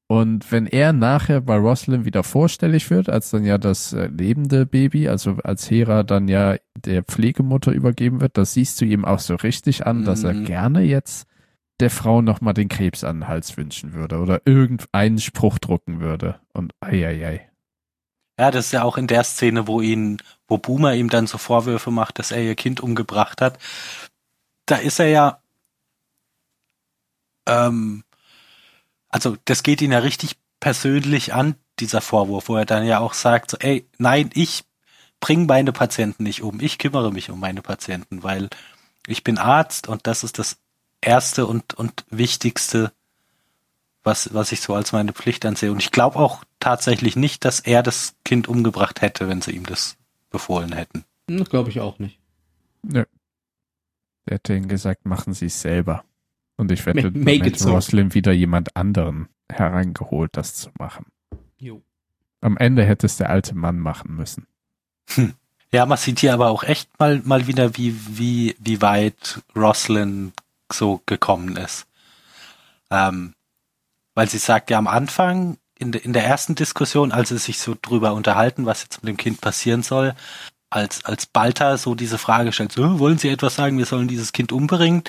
[0.08, 4.64] Und wenn er nachher bei Roslyn wieder vorstellig wird, als dann ja das äh, lebende
[4.64, 9.18] Baby, also als Hera dann ja der Pflegemutter übergeben wird, das siehst du ihm auch
[9.18, 10.44] so richtig an, dass er Mhm.
[10.44, 11.26] gerne jetzt
[11.80, 16.40] der Frau nochmal den Krebs an den Hals wünschen würde oder irgendeinen Spruch drucken würde.
[16.52, 17.50] Und eieiei.
[18.38, 21.38] Ja, das ist ja auch in der Szene, wo ihn, wo Boomer ihm dann so
[21.38, 23.58] Vorwürfe macht, dass er ihr Kind umgebracht hat.
[24.66, 25.40] Da ist er ja,
[27.46, 28.04] ähm,
[29.08, 33.14] also das geht ihn ja richtig persönlich an, dieser Vorwurf, wo er dann ja auch
[33.14, 34.64] sagt, so, ey, nein, ich
[35.20, 38.48] bringe meine Patienten nicht um, ich kümmere mich um meine Patienten, weil
[39.06, 40.58] ich bin Arzt und das ist das
[41.06, 42.92] Erste und, und Wichtigste,
[44.02, 45.70] was, was ich so als meine Pflicht ansehe.
[45.72, 49.64] Und ich glaube auch tatsächlich nicht, dass er das Kind umgebracht hätte, wenn sie ihm
[49.66, 49.96] das
[50.30, 51.04] befohlen hätten.
[51.28, 52.18] Das glaube ich auch nicht.
[52.82, 53.04] Nö.
[54.28, 56.04] Der hätte ihnen gesagt, machen sie es selber.
[56.56, 57.72] Und ich wette, Ma- make hätte so.
[57.72, 61.06] Roslyn wieder jemand anderen hereingeholt, das zu machen.
[61.58, 61.82] Jo.
[62.40, 64.46] Am Ende hätte es der alte Mann machen müssen.
[65.72, 70.32] Ja, man sieht hier aber auch echt mal, mal wieder, wie, wie, wie weit Roslyn
[70.72, 71.86] so gekommen ist.
[72.90, 73.34] Ähm,
[74.14, 77.58] weil sie sagt ja am Anfang, in, de, in der ersten Diskussion, als sie sich
[77.58, 80.14] so drüber unterhalten, was jetzt mit dem Kind passieren soll,
[80.70, 84.32] als, als Balta so diese Frage stellt, so, wollen Sie etwas sagen, wir sollen dieses
[84.32, 85.04] Kind umbringen?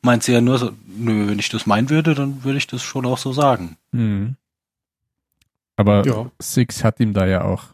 [0.00, 2.82] Meint sie ja nur so, nö, wenn ich das meinen würde, dann würde ich das
[2.82, 3.76] schon auch so sagen.
[3.92, 4.36] Mhm.
[5.76, 6.30] Aber Ja.
[6.40, 7.64] Six hat ihm da ja auch.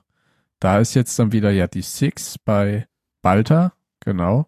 [0.59, 2.87] Da ist jetzt dann wieder ja die Six bei
[3.23, 4.47] Balta, genau.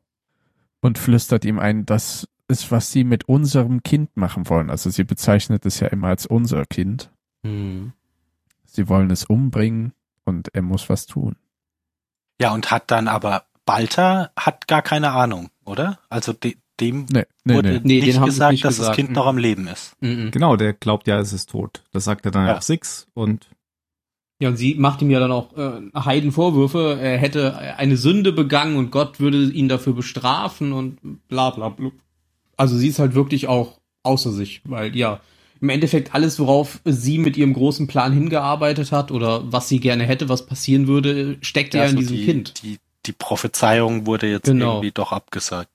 [0.81, 4.71] Und flüstert ihm ein, das ist, was sie mit unserem Kind machen wollen.
[4.71, 7.11] Also sie bezeichnet es ja immer als unser Kind.
[7.45, 7.93] Hm.
[8.65, 9.93] Sie wollen es umbringen
[10.25, 11.37] und er muss was tun.
[12.41, 15.99] Ja, und hat dann aber, Balta hat gar keine Ahnung, oder?
[16.11, 17.81] Also de, dem Nee, nee, wurde nee.
[17.83, 18.91] Nee, den nicht haben sie gesagt, nicht dass gesagt.
[18.91, 19.95] das Kind noch am Leben ist.
[20.01, 20.31] Mhm.
[20.31, 21.83] Genau, der glaubt ja, es ist tot.
[21.93, 22.57] Das sagt er dann Ja.
[22.59, 23.49] auch Six und
[24.39, 28.77] Ja, und sie macht ihm ja dann auch äh, Heidenvorwürfe, er hätte eine Sünde begangen
[28.77, 31.91] und Gott würde ihn dafür bestrafen und bla bla bla.
[32.57, 35.21] Also sie ist halt wirklich auch außer sich, weil ja,
[35.61, 40.05] im Endeffekt alles, worauf sie mit ihrem großen Plan hingearbeitet hat oder was sie gerne
[40.05, 42.63] hätte, was passieren würde, steckt ja, in Also diesem die, Kind.
[42.63, 44.75] Die, die Prophezeiung wurde jetzt Genau.
[44.77, 45.71] irgendwie doch abgesagt.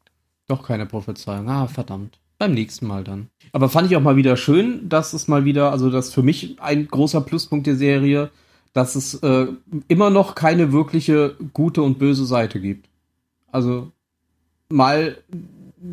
[0.48, 1.50] Doch keine Prophezeiung.
[1.50, 2.20] Ah, verdammt.
[2.38, 3.30] Beim nächsten Mal dann.
[3.54, 6.24] Aber fand ich auch mal wieder schön, dass es mal wieder, also das ist für
[6.24, 8.32] mich ein großer Pluspunkt der Serie,
[8.74, 9.48] dass es äh,
[9.88, 12.88] immer noch keine wirkliche gute und böse Seite gibt.
[13.52, 13.92] Also
[14.70, 15.18] mal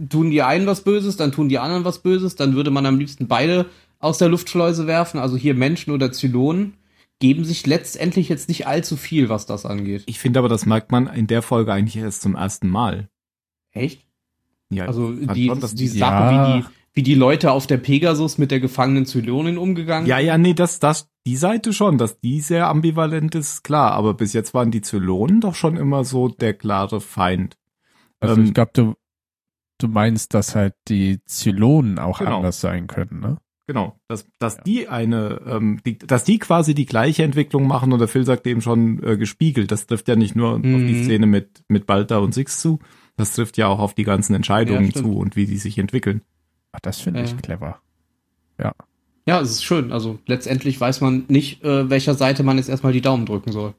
[0.08, 2.98] tun die einen was Böses, dann tun die anderen was Böses, dann würde man am
[2.98, 3.66] liebsten beide
[4.00, 6.74] aus der Luftschleuse werfen, also hier Menschen oder Zylonen,
[7.20, 10.04] geben sich letztendlich jetzt nicht allzu viel, was das angeht.
[10.06, 13.08] ich finde aber, das merkt man in der Folge eigentlich erst zum ersten Mal.
[13.72, 14.04] Echt?
[14.70, 16.56] Ja, Also die, schon, die- Sache, Ja.
[16.56, 20.36] wie, die, wie die Leute auf der Pegasus mit der gefangenen Zylonin umgegangen Ja, ja,
[20.38, 23.92] nee, das, das, die Seite schon, dass die sehr ambivalent ist, klar.
[23.92, 27.56] Aber bis jetzt waren die Zylonen doch schon immer so der klare Feind.
[28.20, 28.94] Also Ähm, ich glaube,
[29.78, 32.36] du, meinst, dass halt die Zylonen auch Genau.
[32.38, 33.36] anders sein können, ne?
[33.66, 34.62] Genau, dass, dass Ja.
[34.62, 38.46] die eine, ähm, die, dass die quasi die gleiche Entwicklung machen und der Phil sagt
[38.46, 39.70] eben schon äh, gespiegelt.
[39.70, 41.04] Das trifft ja nicht nur auf die Mhm.
[41.04, 42.78] Szene mit, mit Balta und Six zu,
[43.18, 46.22] das trifft ja auch auf die ganzen Entscheidungen Ja, zu und wie die sich entwickeln.
[46.72, 47.26] Ach, das finde Ja.
[47.26, 47.78] ich clever.
[49.26, 49.92] Ja, es ist schön.
[49.92, 53.74] Also letztendlich weiß man nicht, äh, welcher Seite man jetzt erstmal die Daumen drücken soll.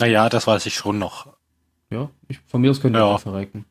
[0.00, 1.32] Naja, das weiß ich schon noch.
[1.90, 3.04] Ja, ich, von mir aus können die Ja.
[3.06, 3.64] auch verrecken.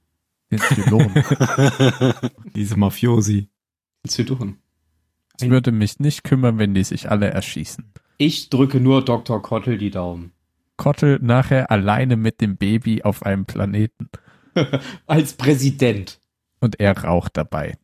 [0.51, 1.11] Den Zylonen.
[2.55, 3.49] Diese Mafiosi.
[4.07, 4.57] Zylonen.
[5.39, 7.85] Es würde mich nicht kümmern, wenn die sich alle erschießen.
[8.17, 9.41] Ich drücke nur Dr.
[9.41, 10.31] Kottel die Daumen.
[10.77, 14.09] Kottel nachher alleine mit dem Baby auf einem Planeten
[15.07, 16.19] Als Präsident.
[16.59, 17.77] und er raucht dabei.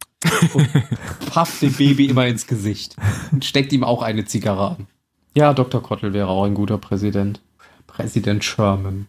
[1.19, 2.95] Pafft dem Baby immer ins Gesicht.
[3.31, 4.87] Und steckt ihm auch eine Zigarre an.
[5.35, 5.81] Ja, Dr.
[5.83, 7.41] Kottel wäre auch ein guter Präsident.
[7.87, 9.07] Präsident Sherman.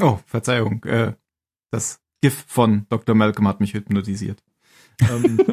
[0.00, 1.12] Oh, Verzeihung, äh,
[1.70, 3.14] das GIF von Dr.
[3.14, 4.42] Malcolm hat mich hypnotisiert.
[5.00, 5.38] ähm,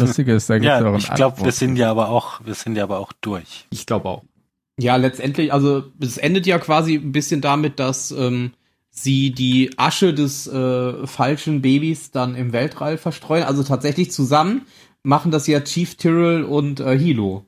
[0.00, 2.40] Lustige ist, da gibt es auch Ja, ein ich glaube, wir sind ja aber auch,
[2.44, 3.66] wir sind ja aber auch durch.
[3.70, 4.24] ich glaube auch.
[4.78, 8.52] Ja, letztendlich, also es endet ja quasi ein bisschen damit, dass ähm,
[8.90, 13.44] sie die Asche des äh, falschen Babys dann im Weltall verstreuen.
[13.44, 14.62] Also tatsächlich zusammen
[15.02, 17.44] machen das ja Chief Tyrrell und äh, Hilo.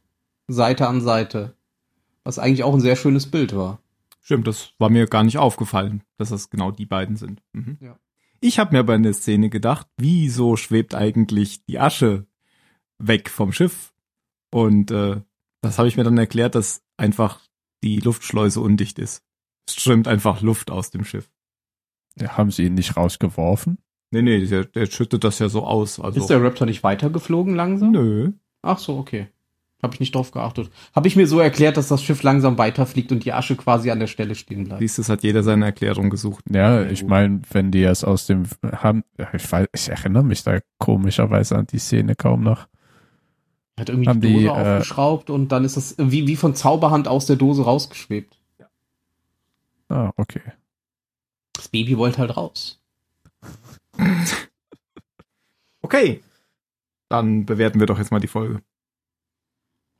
[0.48, 1.54] Seite an Seite.
[2.24, 3.78] Was eigentlich auch ein sehr schönes Bild war.
[4.24, 7.42] Stimmt, das war mir gar nicht aufgefallen, dass das genau die beiden sind.
[7.52, 7.76] Mhm.
[7.80, 7.98] Ja.
[8.40, 12.26] Ich habe mir bei der Szene gedacht, wieso schwebt eigentlich die Asche
[12.98, 13.92] weg vom Schiff?
[14.50, 15.20] Und äh,
[15.60, 17.40] das habe ich mir dann erklärt, dass einfach
[17.82, 19.22] die Luftschleuse undicht ist.
[19.68, 21.30] Es strömt einfach Luft aus dem Schiff.
[22.18, 23.76] Ja, haben sie ihn nicht rausgeworfen?
[24.10, 26.00] Nee, nee, der, der schüttet das ja so aus.
[26.00, 27.90] Also, Ist der Raptor nicht weitergeflogen langsam?
[27.90, 28.32] nö.
[28.62, 29.28] Ach so, okay.
[29.84, 30.70] Habe ich nicht drauf geachtet.
[30.94, 34.00] Habe ich mir so erklärt, dass das Schiff langsam weiterfliegt und die Asche quasi an
[34.00, 34.80] der Stelle stehen bleibt.
[34.80, 36.44] Siehst du, es hat jeder seine Erklärung gesucht.
[36.50, 40.24] Ja, Ja, ich meine, wenn die es aus dem haben, ja, ich weiß, ich erinnere
[40.24, 42.66] mich da komischerweise an die Szene kaum noch.
[43.78, 46.54] Hat irgendwie Haben die Dose die, äh, aufgeschraubt und dann ist das wie, wie von
[46.54, 48.38] Zauberhand aus der Dose rausgeschwebt.
[49.90, 50.40] Ah, okay.
[51.52, 52.80] Das Baby wollte halt raus.
[55.84, 56.22] Okay.
[57.10, 58.62] Dann bewerten wir doch jetzt mal die Folge.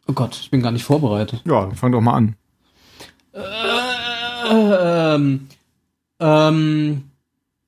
[0.07, 1.43] Oh Gott, ich bin gar nicht vorbereitet.
[1.45, 2.37] Ja, fang doch mal an.
[4.51, 5.49] Ähm,
[6.21, 7.11] ähm,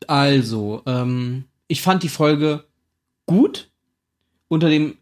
[0.06, 2.64] also, ähm, ich fand die Folge
[3.26, 3.70] gut.
[4.48, 4.96] Unter dem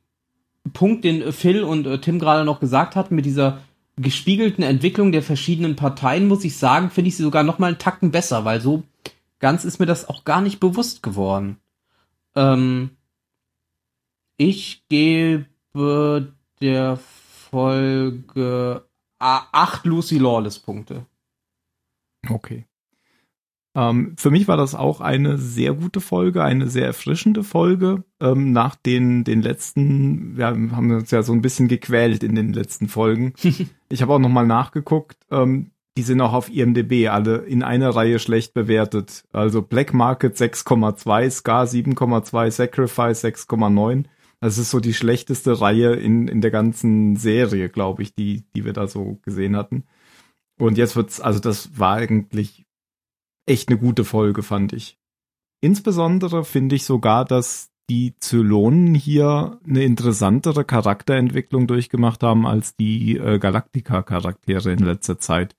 [0.72, 3.58] Punkt, den Phil und äh, Tim gerade noch gesagt hatten, mit dieser
[3.96, 7.78] gespiegelten Entwicklung der verschiedenen Parteien, muss ich sagen, finde ich sie sogar noch mal einen
[7.78, 8.82] Tacken besser, weil so
[9.38, 11.58] ganz ist mir das auch gar nicht bewusst geworden.
[12.34, 12.90] Ähm,
[14.36, 15.46] ich gebe
[16.60, 16.98] der
[17.54, 18.84] Folge
[19.20, 21.06] a- acht Lucy Lawless Punkte.
[22.28, 22.66] Okay.
[23.76, 28.04] Ähm, für mich war das auch eine sehr gute Folge, eine sehr erfrischende Folge.
[28.20, 32.52] Ähm, nach den, den letzten, wir haben uns ja so ein bisschen gequält in den
[32.52, 33.34] letzten Folgen.
[33.88, 35.18] ich habe auch nochmal nachgeguckt.
[35.30, 39.24] Ähm, die sind auch auf IMDb alle in einer Reihe schlecht bewertet.
[39.32, 44.06] Also Black Market 6,2, Scar 7,2, Sacrifice 6,9.
[44.44, 48.66] Das ist so die schlechteste Reihe in, in der ganzen Serie, glaube ich, die, die
[48.66, 49.84] wir da so gesehen hatten.
[50.60, 52.66] Und jetzt wird's, also das war eigentlich
[53.46, 54.98] echt eine gute Folge, fand ich.
[55.62, 63.16] Insbesondere finde ich sogar, dass die Zylonen hier eine interessantere Charakterentwicklung durchgemacht haben als die
[63.16, 65.56] äh, Galactica-Charaktere in letzter Zeit.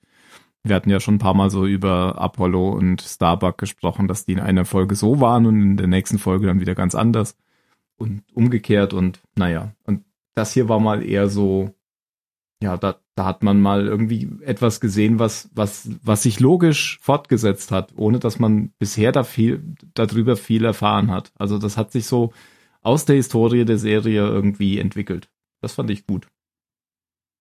[0.62, 4.34] Wir hatten ja schon ein paar Mal so über Apollo und Starbuck gesprochen, dass die
[4.34, 7.36] in einer Folge so waren und in der nächsten Folge dann wieder ganz anders
[7.96, 9.72] und umgekehrt und naja.
[9.84, 11.74] Und das hier war mal eher so,
[12.62, 17.70] ja, da, da hat man mal irgendwie etwas gesehen, was, was, was sich logisch fortgesetzt
[17.70, 19.62] hat, ohne dass man bisher da viel,
[19.94, 21.32] darüber viel erfahren hat.
[21.36, 22.32] Also das hat sich so
[22.82, 25.30] aus der Historie der Serie irgendwie entwickelt.
[25.60, 26.28] Das fand ich gut.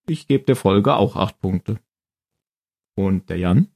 [0.07, 1.79] Ich gebe der Folge auch acht Punkte.
[2.95, 3.67] Und der Jan?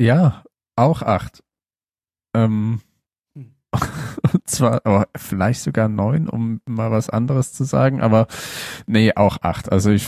[0.00, 0.44] Ja,
[0.76, 1.44] auch acht.
[2.34, 2.91] Ähm, Hm.
[4.32, 8.26] Und zwar oh, vielleicht sogar neun, um mal was anderes zu sagen, aber
[8.86, 9.72] nee, auch acht.
[9.72, 10.06] Also ich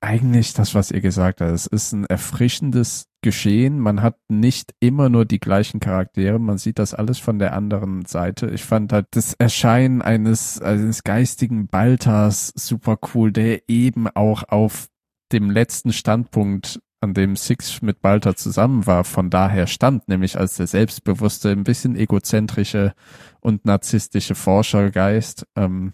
[0.00, 3.80] eigentlich das, was ihr gesagt habt, es ist ein erfrischendes Geschehen.
[3.80, 8.04] Man hat nicht immer nur die gleichen Charaktere, man sieht das alles von der anderen
[8.04, 8.48] Seite.
[8.50, 14.88] Ich fand halt das Erscheinen eines, eines geistigen Balters super cool, der eben auch auf
[15.32, 20.56] dem letzten Standpunkt an dem Six mit Balta zusammen war, von daher stand, nämlich als
[20.56, 22.94] der selbstbewusste, ein bisschen egozentrische
[23.40, 25.46] und narzisstische Forschergeist.
[25.56, 25.92] Ähm,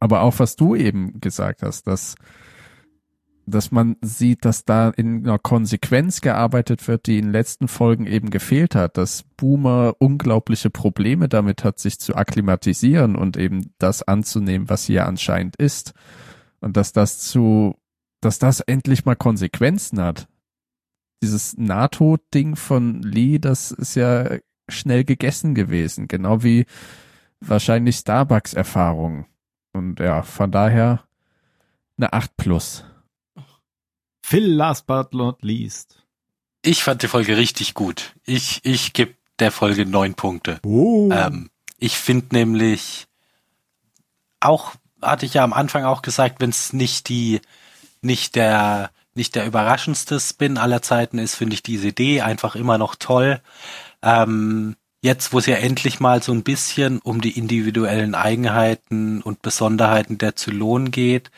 [0.00, 2.16] aber auch was du eben gesagt hast, dass
[3.50, 8.06] dass man sieht, dass da in einer Konsequenz gearbeitet wird, die in den letzten Folgen
[8.06, 14.02] eben gefehlt hat, dass Boomer unglaubliche Probleme damit hat, sich zu akklimatisieren und eben das
[14.02, 15.92] anzunehmen, was hier anscheinend ist.
[16.60, 17.76] Und dass das zu,
[18.20, 20.28] dass das endlich mal Konsequenzen hat.
[21.22, 24.38] Dieses NATO-Ding von Lee, das ist ja
[24.68, 26.66] schnell gegessen gewesen, genau wie
[27.40, 29.26] wahrscheinlich Starbucks-Erfahrung.
[29.72, 31.04] Und ja, von daher
[31.96, 32.84] eine 8 plus.
[34.22, 36.04] Phil, last but not least.
[36.62, 38.14] Ich fand die Folge richtig gut.
[38.24, 40.60] Ich, ich gebe der Folge neun Punkte.
[40.64, 41.10] Oh.
[41.12, 43.06] Ähm, ich finde nämlich,
[44.40, 47.40] auch hatte ich ja am Anfang auch gesagt, wenn es nicht die,
[48.02, 52.78] nicht der, nicht der überraschendste Spin aller Zeiten ist, finde ich diese Idee einfach immer
[52.78, 53.40] noch toll.
[54.02, 59.42] Ähm, jetzt, wo es ja endlich mal so ein bisschen um die individuellen Eigenheiten und
[59.42, 61.30] Besonderheiten der Zylonen geht,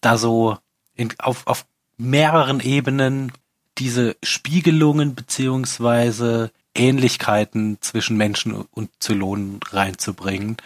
[0.00, 0.58] da so
[0.94, 3.32] in, auf, auf mehreren Ebenen
[3.78, 10.56] diese Spiegelungen beziehungsweise Ähnlichkeiten zwischen Menschen und Zylonen reinzubringen,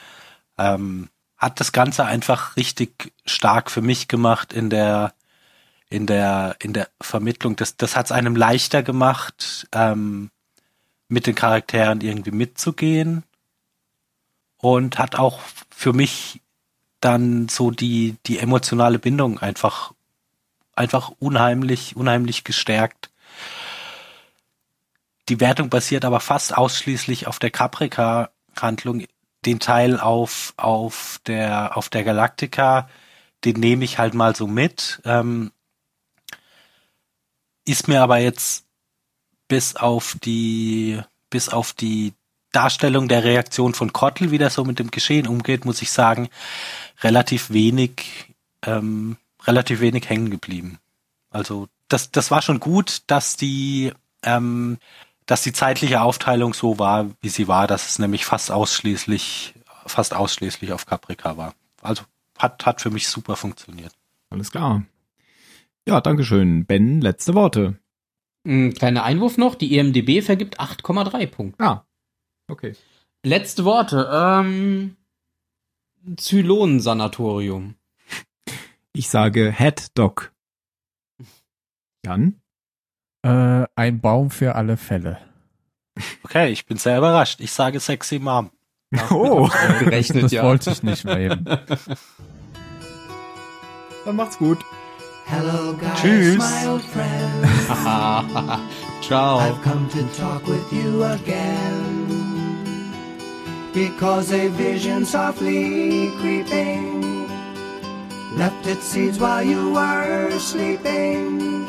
[0.57, 5.15] ähm, hat das Ganze einfach richtig stark für mich gemacht in der
[5.91, 7.57] in der in der Vermittlung.
[7.57, 10.31] Das das hat es einem leichter gemacht, ähm,
[11.09, 13.25] mit den Charakteren irgendwie mitzugehen
[14.59, 16.41] und hat auch für mich
[17.01, 19.93] dann so die die emotionale Bindung einfach
[20.79, 23.11] einfach unheimlich, unheimlich gestärkt.
[25.29, 29.05] Die Wertung basiert aber fast ausschließlich auf der Caprica-Handlung.
[29.45, 32.89] Den Teil auf, auf der, auf der Galactica,
[33.45, 35.01] den nehme ich halt mal so mit.
[35.05, 35.53] Ähm,
[37.69, 38.65] ist mir aber jetzt
[39.49, 41.01] bis auf die,
[41.31, 42.13] bis auf die
[42.53, 46.29] Darstellung der Reaktion von Kottel, wie der so mit dem Geschehen umgeht, muss ich sagen,
[47.03, 48.29] relativ wenig
[48.65, 49.17] ähm,
[49.47, 50.79] relativ wenig hängen geblieben.
[51.31, 53.93] Also das, das war schon gut, dass die,
[54.23, 54.79] ähm,
[55.27, 59.55] dass die zeitliche Aufteilung so war, wie sie war, dass es nämlich fast ausschließlich,
[59.87, 61.55] fast ausschließlich auf Caprica war.
[61.83, 62.03] Also
[62.37, 63.93] hat, hat für mich super funktioniert.
[64.31, 64.83] Alles klar.
[65.89, 66.67] Ja, Dankeschön.
[66.67, 67.79] Ben, letzte Worte.
[68.47, 71.65] Ein kleiner Einwurf noch, die EMDB vergibt 8,3 Punkte.
[71.65, 71.85] Ah,
[72.49, 72.75] okay.
[73.25, 74.09] Letzte Worte.
[74.13, 74.97] Ähm,
[76.17, 77.75] Zylonensanatorium.
[78.93, 80.33] Ich sage Head Dog.
[82.05, 82.41] Jan?
[83.23, 85.19] Äh, ein Baum für alle Fälle.
[86.23, 87.41] Okay, ich bin sehr überrascht.
[87.41, 88.51] Ich sage sexy Mom.
[89.11, 89.49] Oh,
[89.81, 90.43] Gerechnet, Das ja.
[90.45, 91.45] wollte ich nicht mehr eben.
[94.05, 94.59] dann macht's gut.
[95.31, 96.39] Hello, guys, Tschüss.
[96.39, 97.45] my old friend.
[99.03, 99.37] Ciao.
[99.39, 102.09] I've come to talk with you again.
[103.75, 107.29] Because a vision softly creeping
[108.39, 111.67] left its seeds while you were sleeping.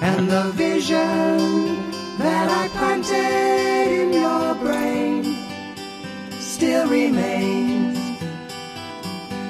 [0.00, 1.76] and the vision
[2.16, 5.36] that I planted in your brain
[6.40, 7.98] still remains.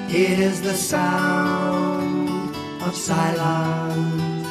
[0.09, 1.96] It is the sound
[2.97, 4.47] of silence.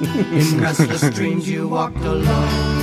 [0.54, 2.82] In restless dreams you walked alone.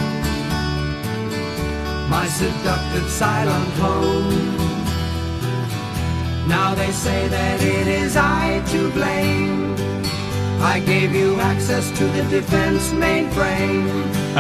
[2.10, 4.58] My seductive silent home.
[6.48, 9.76] Now they say that it is I to blame.
[10.62, 13.88] I gave you access to the defense mainframe.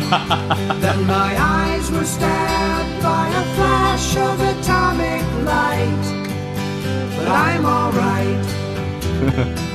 [0.81, 6.05] then my eyes were stabbed by a flash of atomic light.
[7.17, 8.45] But I'm alright.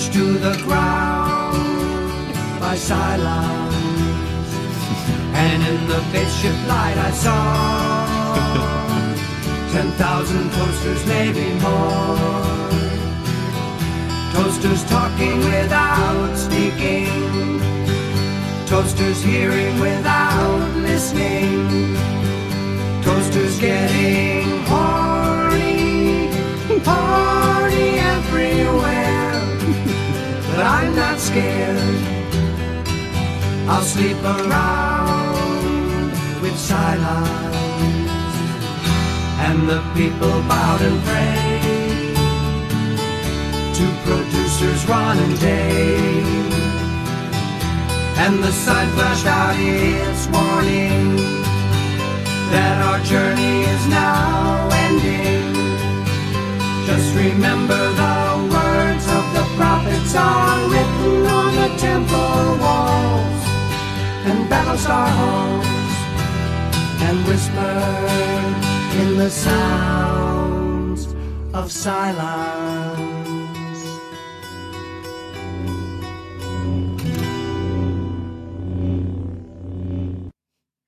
[0.00, 3.74] Pushed to the ground by silence.
[5.34, 7.36] And in the spaceship light I saw
[9.72, 12.16] ten thousand toasters, maybe more.
[14.32, 17.60] Toasters talking without speaking.
[18.68, 21.94] Toasters hearing without listening.
[23.02, 25.19] Toasters getting horny,
[30.60, 31.78] But I'm not scared.
[33.66, 38.36] I'll sleep around with silence.
[39.46, 42.14] And the people bowed and prayed
[43.78, 46.52] to producers Ron and Dave.
[48.18, 51.16] And the sun flashed out its warning
[52.52, 55.54] that our journey is now ending.
[56.84, 58.29] Just remember the
[59.60, 62.40] prophets are written on the temple
[64.70, 65.96] lost our homes
[67.02, 68.54] and whispered
[69.00, 71.06] in the sounds
[71.54, 73.00] of silence.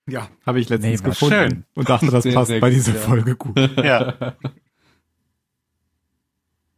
[0.09, 1.65] Ja, habe ich letztens Nee, gefunden schön.
[1.75, 3.01] und dachte, das Sehr, passt sehr bei gut, dieser ja.
[3.01, 3.59] Folge gut.
[3.77, 4.15] Ja.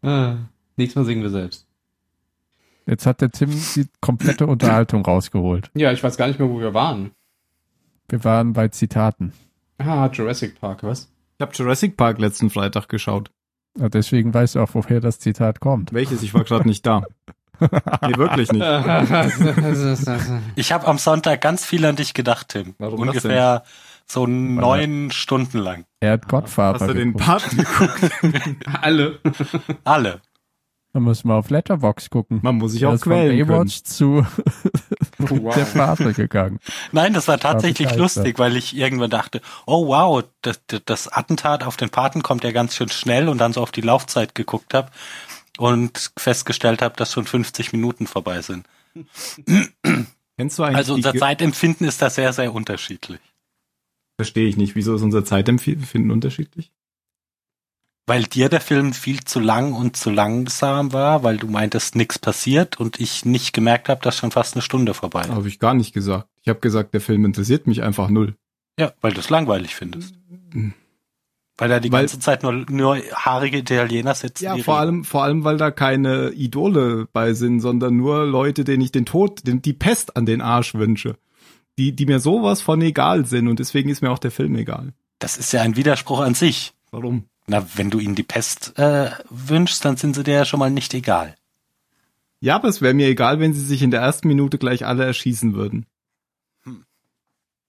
[0.07, 0.37] Ah,
[0.77, 1.64] nächstes Mal singen wir selbst.
[2.87, 5.71] Jetzt hat der Tim die komplette Unterhaltung rausgeholt.
[5.75, 7.13] Ja, ich weiß gar nicht mehr, wo wir waren.
[8.09, 9.33] Wir waren bei Zitaten.
[9.79, 11.11] Ah, Jurassic Park, was?
[11.39, 13.31] Ich habe Jurassic Park letzten Freitag geschaut.
[13.79, 15.93] Ja, Deswegen weißt du auch, woher das Zitat kommt.
[15.93, 16.23] Welches?
[16.23, 17.03] Ich war gerade nicht da.
[17.61, 18.65] Nee, wirklich nicht.
[20.57, 22.75] Ich habe am Sonntag ganz viel an dich gedacht, Tim.
[22.79, 23.63] Warum das Ungefähr
[24.07, 25.85] so neun Stunden lang.
[26.01, 27.25] Er hat Godfather Hast du den geguckt.
[27.25, 28.67] Part geguckt?
[28.83, 29.19] Alle.
[29.85, 30.21] Alle.
[30.95, 32.39] Da muss man auf Letterbox gucken.
[32.43, 33.49] Man muss sich auch ist von quälen können.
[33.49, 34.25] Baywatch zu
[35.19, 35.55] Wow.
[35.55, 36.61] der Vater gegangen.
[36.93, 37.99] Nein, das war tatsächlich begeistert.
[37.99, 42.53] lustig, weil ich irgendwann dachte, oh wow, das, das Attentat auf den Paten kommt ja
[42.53, 44.91] ganz schön schnell und dann so auf die Laufzeit geguckt habe
[45.59, 48.65] und festgestellt habe, dass schon 50 Minuten vorbei sind.
[50.37, 53.21] Kennst du eigentlich Also unser Zeitempfinden ist da sehr, sehr unterschiedlich.
[54.17, 54.77] Verstehe ich nicht.
[54.77, 56.71] Wieso ist unser Zeitempfinden unterschiedlich?
[58.07, 62.19] Weil dir der Film viel zu lang und zu langsam war, weil du meintest, nichts
[62.19, 65.31] passiert und ich nicht gemerkt habe, dass schon fast eine Stunde vorbei ist.
[65.31, 66.29] Habe ich gar nicht gesagt.
[66.43, 68.37] Ich habe gesagt, der Film interessiert mich einfach null.
[68.79, 70.15] Ja, weil du es langweilig findest.
[71.57, 74.45] Weil da die Weil- ganze Zeit nur, nur haarige Italiener sitzen.
[74.45, 74.87] Ja, vor reden.
[74.89, 79.07] allem, vor allem, weil da keine Idole bei sind, sondern nur Leute, denen ich den
[79.07, 81.17] Tod, den, die Pest an den Arsch wünsche.
[81.79, 84.93] Die, die mir sowas von egal sind und deswegen ist mir auch der Film egal.
[85.21, 86.73] Das ist ja ein Widerspruch an sich.
[86.91, 87.25] Warum?
[87.47, 90.71] Na, wenn du ihnen die Pest äh, wünschst, dann sind sie dir ja schon mal
[90.71, 91.35] nicht egal.
[92.41, 95.05] Ja, aber es wäre mir egal, wenn sie sich in der ersten Minute gleich alle
[95.05, 95.87] erschießen würden.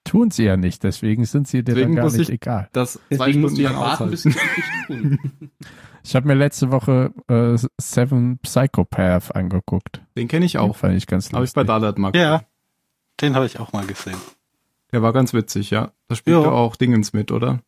[0.04, 2.70] Tun sie ja nicht, deswegen sind sie dir Deswegen dann gar nicht ich- egal.
[2.74, 4.36] Das Deswegen musst du ja warten, bis sie
[4.88, 5.20] tun.
[6.08, 10.04] Ich habe mir letzte Woche äh, Seven Psychopath angeguckt.
[10.16, 10.76] Den kenne ich Den auch.
[10.76, 11.68] fand ich ganz Habe ich bei lustig.
[11.68, 12.16] Dalat Mark.
[12.16, 12.44] Ja,
[13.22, 14.18] den habe ich auch mal gesehen.
[14.92, 15.94] Der war ganz witzig, ja.
[16.08, 16.44] Da spielt Ja.
[16.44, 17.64] er auch Dingens mit, oder?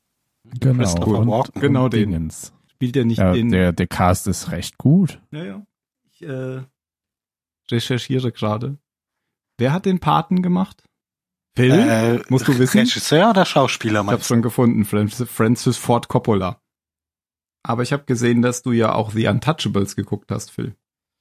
[0.59, 1.61] Genau, Christopher und, Walken.
[1.61, 2.09] Genau den.
[2.11, 2.53] Dingens.
[2.71, 3.49] Spielt er nicht Ja, den.
[3.49, 5.19] der, der Cast ist recht gut.
[5.31, 5.65] Ja, ja.
[6.11, 6.61] Ich äh,
[7.71, 8.77] recherchiere gerade.
[9.57, 10.83] Wer hat den Paten gemacht?
[11.55, 11.71] Phil?
[11.71, 12.79] Äh, Musst du wissen?
[12.79, 16.61] Regisseur oder Schauspieler ich habe schon gefunden, Francis, Francis Ford Coppola.
[17.63, 20.75] Aber ich habe gesehen, dass du ja auch The Untouchables geguckt hast, Phil.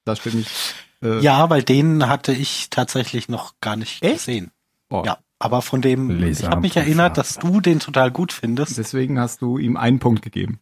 [0.05, 0.75] Da stimme ich.
[1.03, 4.15] Äh, Ja, weil den hatte ich tatsächlich noch gar nicht Echt?
[4.19, 4.51] gesehen.
[4.91, 8.33] oh, Ja, aber von dem, Leser ich habe mich erinnert, dass du den total gut
[8.33, 8.79] findest.
[8.79, 10.61] Deswegen hast du ihm einen Punkt gegeben.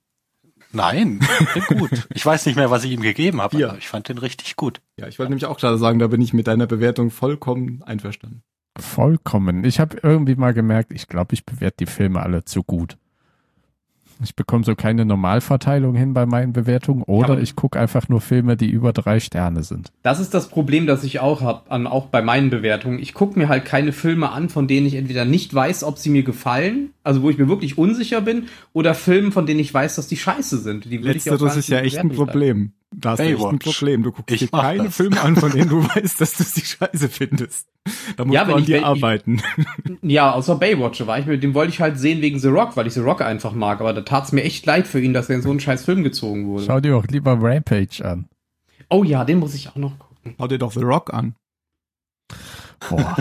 [0.73, 1.21] Nein,
[1.69, 2.09] gut.
[2.13, 3.69] Ich weiß nicht mehr, was ich ihm gegeben habe, Vier.
[3.71, 4.81] aber ich fand den richtig gut.
[4.97, 8.43] Ja, ich wollte nämlich auch gerade sagen, da bin ich mit deiner Bewertung vollkommen einverstanden.
[8.77, 9.63] Vollkommen.
[9.63, 12.99] Ich habe irgendwie mal gemerkt, ich glaube, ich bewerte die Filme alle zu gut.
[14.23, 18.21] Ich bekomme so keine Normalverteilung hin bei meinen Bewertungen oder aber- ich gucke einfach nur
[18.21, 19.91] Filme, die über drei Sterne sind.
[20.03, 22.99] Das ist das Problem, das ich auch habe, auch bei meinen Bewertungen.
[22.99, 26.11] Ich gucke mir halt keine Filme an, von denen ich entweder nicht weiß, ob sie
[26.11, 29.97] mir gefallen, also wo ich mir wirklich unsicher bin, oder Filme, von denen ich weiß,
[29.97, 30.85] dass die scheiße sind.
[30.85, 32.73] Die Letzteres gar ist ja echt ein Problem.
[33.01, 33.65] Da hast du echt ein Baywatch.
[33.79, 34.03] Problem.
[34.03, 34.97] Du guckst Ich dir keine das.
[34.97, 37.67] Filme an, von denen du weißt, dass du sie scheiße findest.
[38.17, 39.43] Da musst Ja, du wenn an ich- dir ich- arbeiten.
[40.03, 42.87] Ja, außer Baywatch war ich mir, den wollte ich halt sehen wegen The Rock, weil
[42.87, 45.29] ich The Rock einfach mag, aber da tat es mir echt leid für ihn, dass
[45.29, 46.65] er in so einen scheiß Film gezogen wurde.
[46.65, 48.29] Schau dir auch lieber Rampage an.
[48.91, 50.35] Oh ja, den muss ich auch noch gucken.
[50.39, 51.35] Schau dir doch The Rock an.
[52.89, 53.17] Boah.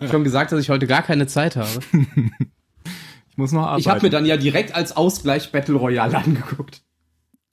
[0.00, 1.68] Ich schon gesagt, dass ich heute gar keine Zeit habe.
[3.28, 3.80] Ich muss noch arbeiten.
[3.80, 6.80] Ich habe mir dann ja direkt als Ausgleich Battle Royale angeguckt.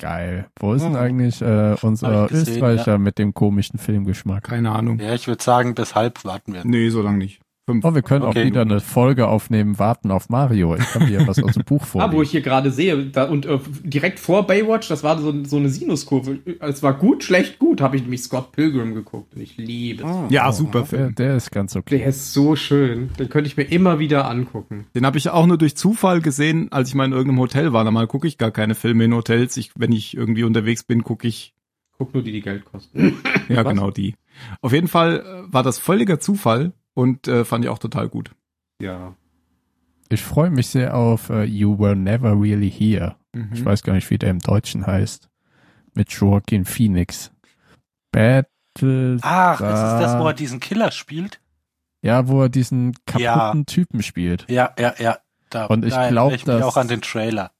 [0.03, 0.47] Geil.
[0.59, 0.99] Wo ist denn Hm.
[0.99, 4.43] eigentlich äh, unser gesehen, Österreicher mit dem komischen Filmgeschmack?
[4.43, 4.99] Keine Ahnung.
[4.99, 6.61] Ja, ich würde sagen, bis halb warten wir.
[6.65, 7.39] Nee, so lange nicht.
[7.65, 7.85] Fünf.
[7.85, 8.41] Oh, wir können Okay.
[8.41, 10.75] auch wieder eine Folge aufnehmen, warten auf Mario.
[10.75, 13.45] Ich kann dir was aus dem Buch Ah, wo ich hier gerade sehe, da, und
[13.45, 16.39] äh, direkt vor Baywatch, das war so, so eine Sinuskurve.
[16.59, 19.33] Es war gut, schlecht, gut, habe ich nämlich Scott Pilgrim geguckt.
[19.33, 20.31] Und ich liebe es.
[20.33, 21.15] Ja, super der, Film.
[21.15, 21.99] der ist ganz okay.
[21.99, 23.11] Der ist so schön.
[23.17, 24.85] Den könnte ich mir immer wieder angucken.
[24.93, 27.85] Den habe ich auch nur durch Zufall gesehen, als ich mal in irgendeinem Hotel war.
[27.85, 29.55] Normal gucke ich gar keine Filme in Hotels.
[29.55, 31.53] Ich, wenn ich irgendwie unterwegs bin, gucke ich
[31.97, 33.13] Guck nur die, die Geld kosten.
[33.47, 33.71] Ja, Was?
[33.71, 34.15] genau die.
[34.61, 38.31] Auf jeden Fall äh, war das völliger Zufall und äh, fand ich auch total gut.
[38.81, 39.15] Ja.
[40.09, 43.15] Ich freue mich sehr auf äh, You Were Never Really Here.
[43.33, 43.49] Mhm.
[43.53, 45.29] Ich weiß gar nicht, wie der im Deutschen heißt.
[45.95, 47.31] Mit Joaquin Phoenix.
[48.11, 49.17] Battle.
[49.21, 51.39] Ach, das ist das, wo Da- er diesen Killer spielt?
[52.03, 53.53] Ja, wo er diesen kaputten Ja.
[53.65, 54.45] Typen spielt.
[54.49, 55.17] Ja, ja, ja.
[55.49, 57.51] Da, Und ich da glaub, erinnere ich dass- auch an den Trailer.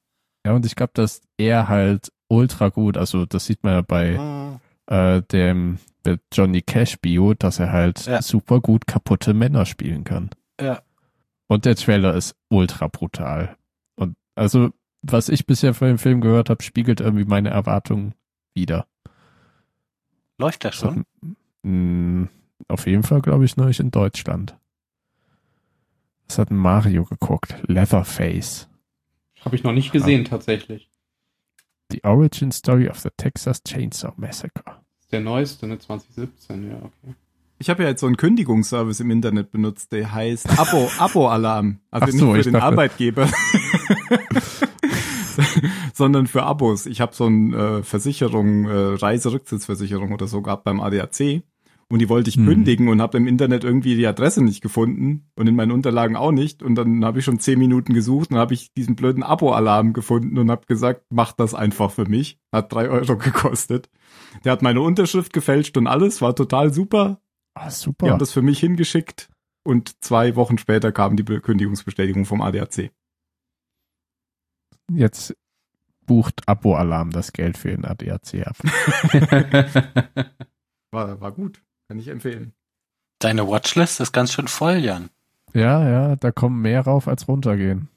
[0.46, 4.18] Ja, und ich glaube, dass er halt ultra gut, also das sieht man ja bei
[4.18, 4.60] Hm.
[4.86, 8.20] Äh, dem der Johnny Cash Bio, dass er halt Ja.
[8.20, 10.30] super gut kaputte Männer spielen kann.
[10.60, 10.82] Ja.
[11.46, 13.56] Und der Trailer ist ultra brutal.
[13.96, 14.70] Und also,
[15.02, 18.14] was ich bisher von dem Film gehört habe, spiegelt irgendwie meine Erwartungen
[18.54, 18.86] wider.
[20.38, 21.04] Läuft das schon?
[21.62, 22.24] Mm,
[22.68, 24.56] Auf jeden Fall, glaube ich, nur nicht in Deutschland.
[26.26, 27.54] Das hat ein Mario geguckt.
[27.66, 28.68] Leatherface.
[29.44, 30.90] Habe ich noch nicht gesehen, tatsächlich.
[31.90, 34.62] The Origin Story of the Texas Chainsaw Massacre.
[35.12, 35.78] Der neueste, ne?
[35.78, 37.14] 2017, ja, okay.
[37.58, 41.78] Ich habe ja jetzt so einen Kündigungsservice im Internet benutzt, der heißt Abo, Abo-Alarm.
[41.90, 43.28] Also Ach nicht so, für ich den dachte- Arbeitgeber,
[45.94, 46.86] sondern für Abos.
[46.86, 51.42] Ich habe so eine äh, Versicherung, äh, Reiserücktrittsversicherung oder so gehabt beim ADAC.
[51.88, 52.46] Und die wollte ich Hm.
[52.46, 56.32] kündigen und habe im Internet irgendwie die Adresse nicht gefunden und in meinen Unterlagen auch
[56.32, 56.62] nicht.
[56.62, 60.38] Und dann habe ich schon zehn Minuten gesucht und habe ich diesen blöden Abo-Alarm gefunden
[60.38, 62.38] und habe gesagt, mach das einfach für mich.
[62.52, 63.90] Hat drei Euro gekostet.
[64.44, 67.20] Der hat meine Unterschrift gefälscht und alles, war total super.
[67.54, 68.10] Ah, Die super.
[68.10, 69.28] haben das für mich hingeschickt
[69.62, 72.90] und zwei Wochen später kam die Be- Kündigungsbestätigung vom ADAC.
[74.92, 75.34] Jetzt
[76.06, 78.56] bucht Abo-Alarm das Geld für den ADAC ab.
[80.90, 82.52] War, war gut, kann ich empfehlen.
[83.18, 85.10] Deine Watchlist ist ganz schön voll, Jan.
[85.52, 87.88] ja, ja, da kommen mehr rauf als runtergehen.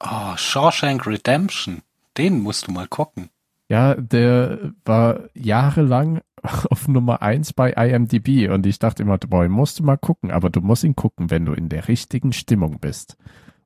[0.00, 1.82] Oh, Shawshank Redemption.
[2.16, 3.30] Den musst du mal gucken.
[3.68, 9.78] Ja, der war jahrelang auf Nummer eins bei IMDb und ich dachte immer, boah, musst
[9.78, 13.16] du mal gucken, aber du musst ihn gucken, wenn du in der richtigen Stimmung bist.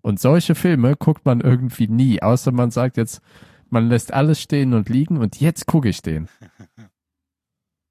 [0.02, 3.20] Und solche Filme guckt man irgendwie nie, außer man sagt jetzt,
[3.68, 6.28] man lässt alles stehen und liegen und jetzt gucke ich den.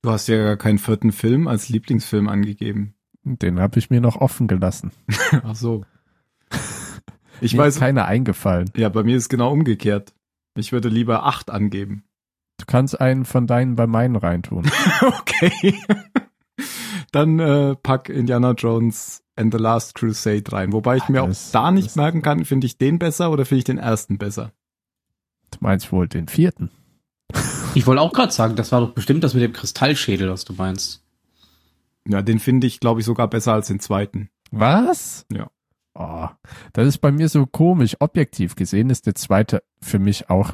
[0.02, 2.93] Du hast ja gar keinen vierten Film als Lieblingsfilm angegeben.
[3.24, 4.91] Den habe ich mir noch offen gelassen.
[5.43, 5.84] Ach so.
[7.41, 8.70] Ich Mir weiß, ist keiner eingefallen.
[8.76, 10.14] ja, bei mir ist genau umgekehrt.
[10.58, 12.04] Ich würde lieber acht angeben.
[12.58, 14.70] Du kannst einen von deinen bei meinen reintun.
[15.02, 15.74] okay.
[17.14, 20.74] Dann äh, pack Indiana Jones and the Last Crusade rein.
[20.74, 23.60] Wobei ich mir auch Das- da nicht merken kann, finde ich den besser oder finde
[23.60, 24.52] ich den ersten besser.
[25.52, 26.72] Du meinst wohl den vierten?
[27.75, 30.53] Ich wollte auch gerade sagen, das war doch bestimmt das mit dem Kristallschädel, was du
[30.53, 31.03] meinst.
[32.07, 34.30] Ja, den finde ich, glaube ich, sogar besser als den zweiten.
[34.51, 35.25] Was?
[35.32, 35.49] Ja.
[35.93, 36.27] Oh,
[36.73, 37.97] das ist bei mir so komisch.
[37.99, 40.53] Objektiv gesehen ist der zweite für mich auch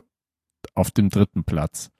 [0.73, 1.91] auf dem dritten Platz.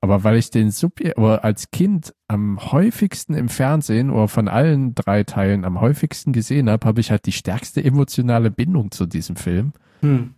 [0.00, 4.94] Aber weil ich den Subje oder als Kind am häufigsten im Fernsehen oder von allen
[4.96, 9.36] drei Teilen am häufigsten gesehen habe, habe ich halt die stärkste emotionale Bindung zu diesem
[9.36, 10.34] Film Hm.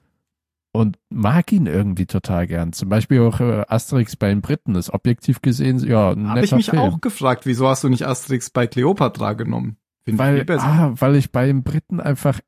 [0.75, 2.73] Und mag ihn irgendwie total gern.
[2.73, 6.51] Zum Beispiel auch äh, Asterix bei den Briten ist objektiv gesehen, ja, ein Habe ich
[6.51, 6.83] mich Film.
[6.83, 9.77] auch gefragt, wieso hast du nicht Asterix bei Cleopatra genommen?
[10.05, 10.67] Finde ich viel Weil, besser.
[10.67, 12.41] ah, weil ich bei den Briten einfach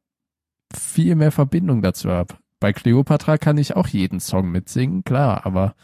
[0.75, 2.35] viel mehr Verbindung dazu habe.
[2.59, 5.77] Bei Cleopatra kann ich auch jeden Song mitsingen, klar, aber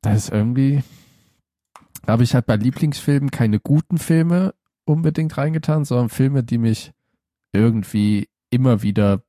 [0.00, 0.82] das ist irgendwie,
[2.04, 4.52] da habe ich halt bei Lieblingsfilmen keine guten Filme
[4.84, 6.92] unbedingt reingetan, sondern Filme, die mich
[7.52, 9.22] irgendwie immer wieder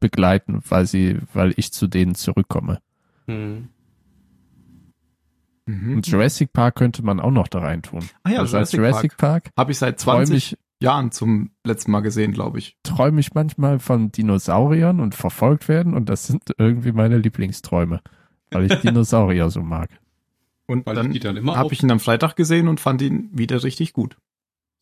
[0.00, 2.80] begleiten, weil sie, weil ich zu denen zurückkomme.
[3.26, 3.68] Hm.
[5.66, 5.94] Mhm.
[5.96, 8.04] Und Jurassic Park könnte man auch noch da reintun.
[8.22, 11.50] Ah ja, also als Jurassic Jurassic Park, Habe ich seit träume 20 ich, Jahren zum
[11.64, 12.76] letzten Mal gesehen, glaube ich.
[12.82, 18.00] träume ich manchmal von Dinosauriern und verfolgt werden und das sind irgendwie meine Lieblingsträume,
[18.50, 19.88] weil ich Dinosaurier so mag.
[20.66, 23.30] Und Weil dann die dann immer habe ich ihn am Freitag gesehen und fand ihn
[23.32, 24.16] wieder richtig gut.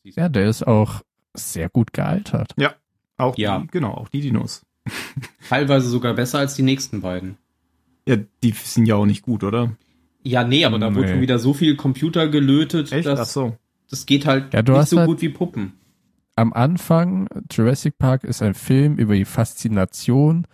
[0.05, 1.03] Ja, der ist auch
[1.35, 2.55] sehr gut gealtert.
[3.19, 3.61] Auch Ja.
[3.61, 4.65] die, genau, auch die Dinos.
[5.49, 7.37] Teilweise sogar besser als die nächsten beiden.
[8.07, 9.73] Ja, die sind ja auch nicht gut, oder?
[10.25, 10.97] Ja, nee, aber da Nee.
[10.97, 13.07] wurde schon wieder so viel Computer gelötet, Echt?
[13.09, 13.57] Ach dass so.
[13.91, 15.73] das geht halt Ja, du nicht hast so halt- gut wie Puppen.
[16.35, 20.47] Am Anfang, Jurassic Park ist ein Film über die Faszination,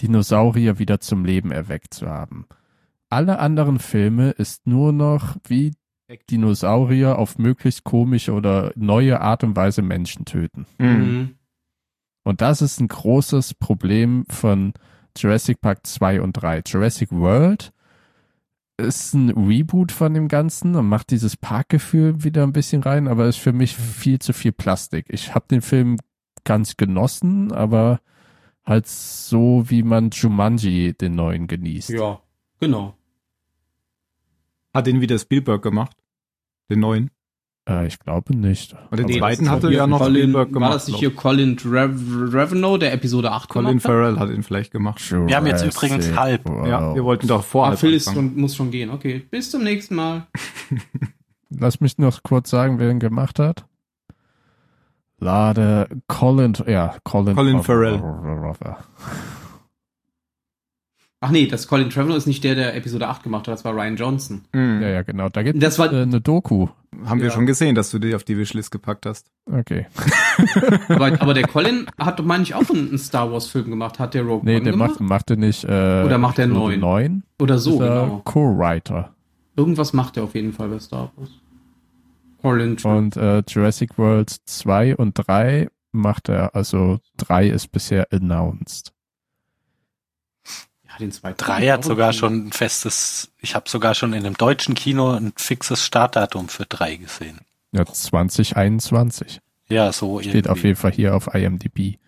[0.00, 2.46] Dinosaurier wieder zum Leben erweckt zu haben.
[3.08, 5.72] Alle anderen Filme ist nur noch wie
[6.30, 10.66] Dinosaurier auf möglichst komische oder neue Art und Weise Menschen töten.
[10.78, 11.30] Mhm.
[12.26, 14.74] Und das ist ein großes Problem von
[15.16, 16.64] Jurassic Park 2 und 3.
[16.66, 17.72] Jurassic World
[18.78, 23.28] ist ein Reboot von dem Ganzen und macht dieses Parkgefühl wieder ein bisschen rein, aber
[23.28, 25.06] ist für mich viel zu viel Plastik.
[25.08, 25.98] Ich habe den Film
[26.42, 28.00] ganz genossen, aber
[28.64, 31.90] halt so, wie man Jumanji den neuen genießt.
[31.90, 32.20] Ja,
[32.58, 32.96] genau.
[34.74, 35.96] Hat den wieder Spielberg gemacht?
[36.68, 37.12] Den neuen?
[37.68, 38.74] Äh, ich glaube nicht.
[38.90, 40.68] Und den Nee, zweiten hatte hier ja noch Colin, Spielberg gemacht.
[40.70, 41.92] War das nicht hier Colin Rev
[42.32, 43.48] Revenue, der Episode 8 ich.
[43.48, 43.90] Colin gemacht hat?
[43.90, 45.00] Farrell hat ihn vielleicht gemacht.
[45.10, 46.44] Wir haben jetzt Jurassic übrigens halb.
[46.48, 46.68] World.
[46.68, 48.90] Ja, wir wollten doch Ah, vorher Phil ist schon, muss schon gehen.
[48.90, 50.26] Okay, bis zum nächsten Mal.
[51.50, 53.64] Lass mich noch kurz sagen, wer ihn gemacht hat.
[55.18, 58.02] Lade Colin, ja, Colin, Colin Farrell.
[61.26, 63.74] Ach nee, das Colin Trevorrow ist nicht der, der Episode 8 gemacht hat, das war
[63.74, 64.44] Ryan Johnson.
[64.52, 64.80] Mhm.
[64.80, 65.28] Ja, ja, genau.
[65.28, 66.68] Da gibt Das es war- äh, eine Doku.
[67.04, 67.32] Haben wir Ja.
[67.32, 69.26] schon gesehen, dass du die auf die Wishlist gepackt hast.
[69.50, 69.86] Okay.
[70.88, 73.98] Aber, aber der Colin hat doch, meine ich, auch einen, Star Wars-Film gemacht.
[73.98, 74.90] Hat der Rogue Nee, One der gemacht?
[74.92, 75.64] macht, macht er nicht.
[75.64, 76.78] Äh, Oder macht er neun?
[76.78, 77.22] 9?
[77.40, 78.20] Oder so, genau.
[78.24, 79.12] Co-Writer.
[79.56, 81.30] Irgendwas macht er auf jeden Fall bei Star Wars.
[82.40, 82.98] Colin Trevorrow.
[82.98, 88.92] Und äh, Jurassic World 2 und 3 macht er, also 3 ist bisher announced.
[90.98, 91.36] Den zweiten.
[91.38, 95.32] Drei hat sogar schon ein festes, ich habe sogar schon in einem deutschen Kino ein
[95.36, 97.40] fixes Startdatum für drei gesehen.
[97.72, 99.40] Ja, 2021.
[99.68, 100.48] Ja, so Steht irgendwie.
[100.50, 101.98] auf jeden Fall hier auf IMDb.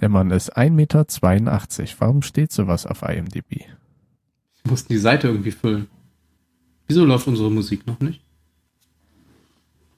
[0.00, 1.06] Der Mann ist 1,82 Meter.
[1.98, 3.50] Warum steht sowas auf IMDb?
[4.62, 5.88] Wir mussten die Seite irgendwie füllen.
[6.86, 8.20] Wieso läuft unsere Musik noch nicht?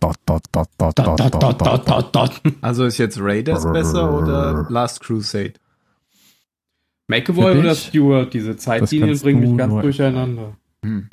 [0.01, 2.15] Dot, dot, dot, dot, dot, dot, dot, dot.
[2.15, 2.41] dot.
[2.61, 5.55] Also ist jetzt Raiders besser oder Last Crusade?
[7.09, 7.75] McAvoy oder?
[7.75, 10.57] Stewart, diese Zeitlinien bringen mich ganz durcheinander.
[10.85, 11.09] Hm.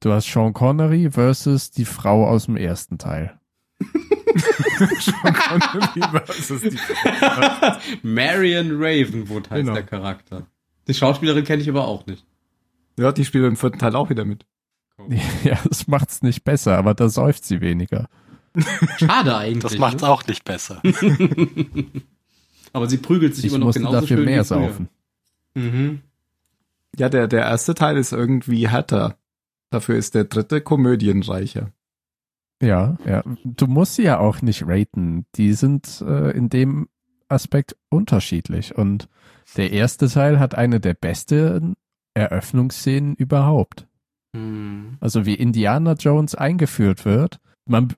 [0.00, 3.38] Du hast Sean Connery versus die Frau aus dem ersten Teil.
[4.78, 6.78] Was ist die
[8.06, 9.74] Marion Ravenwood heißt Genau.
[9.74, 10.46] der Charakter.
[10.86, 12.24] Die Schauspielerin kenne ich aber auch nicht.
[12.98, 14.44] Ja, die spielt im vierten Teil auch wieder mit.
[15.44, 18.08] Ja, das macht's nicht besser, aber da säuft sie weniger.
[18.98, 19.62] Schade eigentlich.
[19.62, 20.08] Das macht's ne?
[20.08, 20.82] auch nicht besser.
[22.72, 24.88] Aber sie prügelt sich Ich immer noch musste genauso dafür schön mehr saufen.
[25.54, 26.00] Mhm.
[26.96, 29.16] Ja, der, der erste Teil ist irgendwie härter.
[29.70, 31.70] Dafür ist der dritte komödienreicher.
[32.60, 33.22] Ja, ja.
[33.44, 35.26] Du musst sie ja auch nicht raten.
[35.36, 36.88] Die sind äh, in dem
[37.28, 38.76] Aspekt unterschiedlich.
[38.76, 39.08] Und
[39.56, 41.76] der erste Teil hat eine der besten
[42.14, 43.86] Eröffnungsszenen überhaupt.
[44.34, 44.96] Hm.
[45.00, 47.40] Also wie Indiana Jones eingeführt wird.
[47.68, 47.88] Man,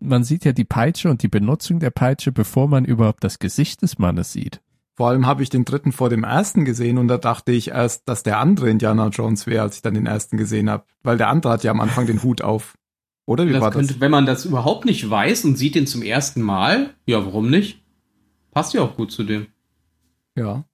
[0.00, 3.82] man sieht ja die Peitsche und die Benutzung der Peitsche, bevor man überhaupt das Gesicht
[3.82, 4.60] des Mannes sieht.
[4.96, 8.06] Vor allem habe ich den dritten vor dem ersten gesehen und da dachte ich erst,
[8.08, 10.84] dass der andere Indiana Jones wäre, als ich dann den ersten gesehen habe.
[11.02, 12.76] Weil der andere hat ja am Anfang den Hut auf.
[13.24, 14.00] Oder wie Das war könnte, das?
[14.00, 17.82] wenn man das überhaupt nicht weiß und sieht den zum ersten Mal, ja, warum nicht?
[18.50, 19.46] Passt ja auch gut zu dem.
[20.36, 20.64] Ja.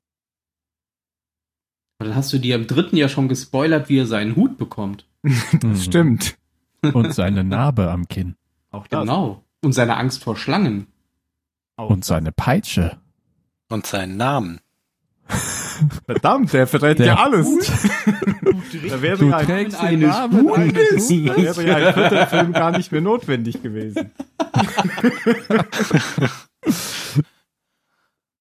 [1.98, 5.06] Aber dann hast du dir im dritten ja schon gespoilert, wie er seinen Hut bekommt.
[5.52, 5.76] Das Mhm.
[5.76, 6.38] stimmt.
[6.92, 8.36] Und seine Narbe am Kinn.
[8.70, 9.00] Auch das.
[9.00, 9.44] Genau.
[9.62, 10.86] Und seine Angst vor Schlangen.
[11.76, 12.98] Auch Und seine Peitsche.
[13.68, 14.60] Und seinen Namen.
[16.06, 17.48] Verdammt, der verrät Der ja alles.
[18.88, 22.76] da wäre Du ja ein, eines Namen eines da wäre ja ein vierter Film gar
[22.76, 24.10] nicht mehr notwendig gewesen.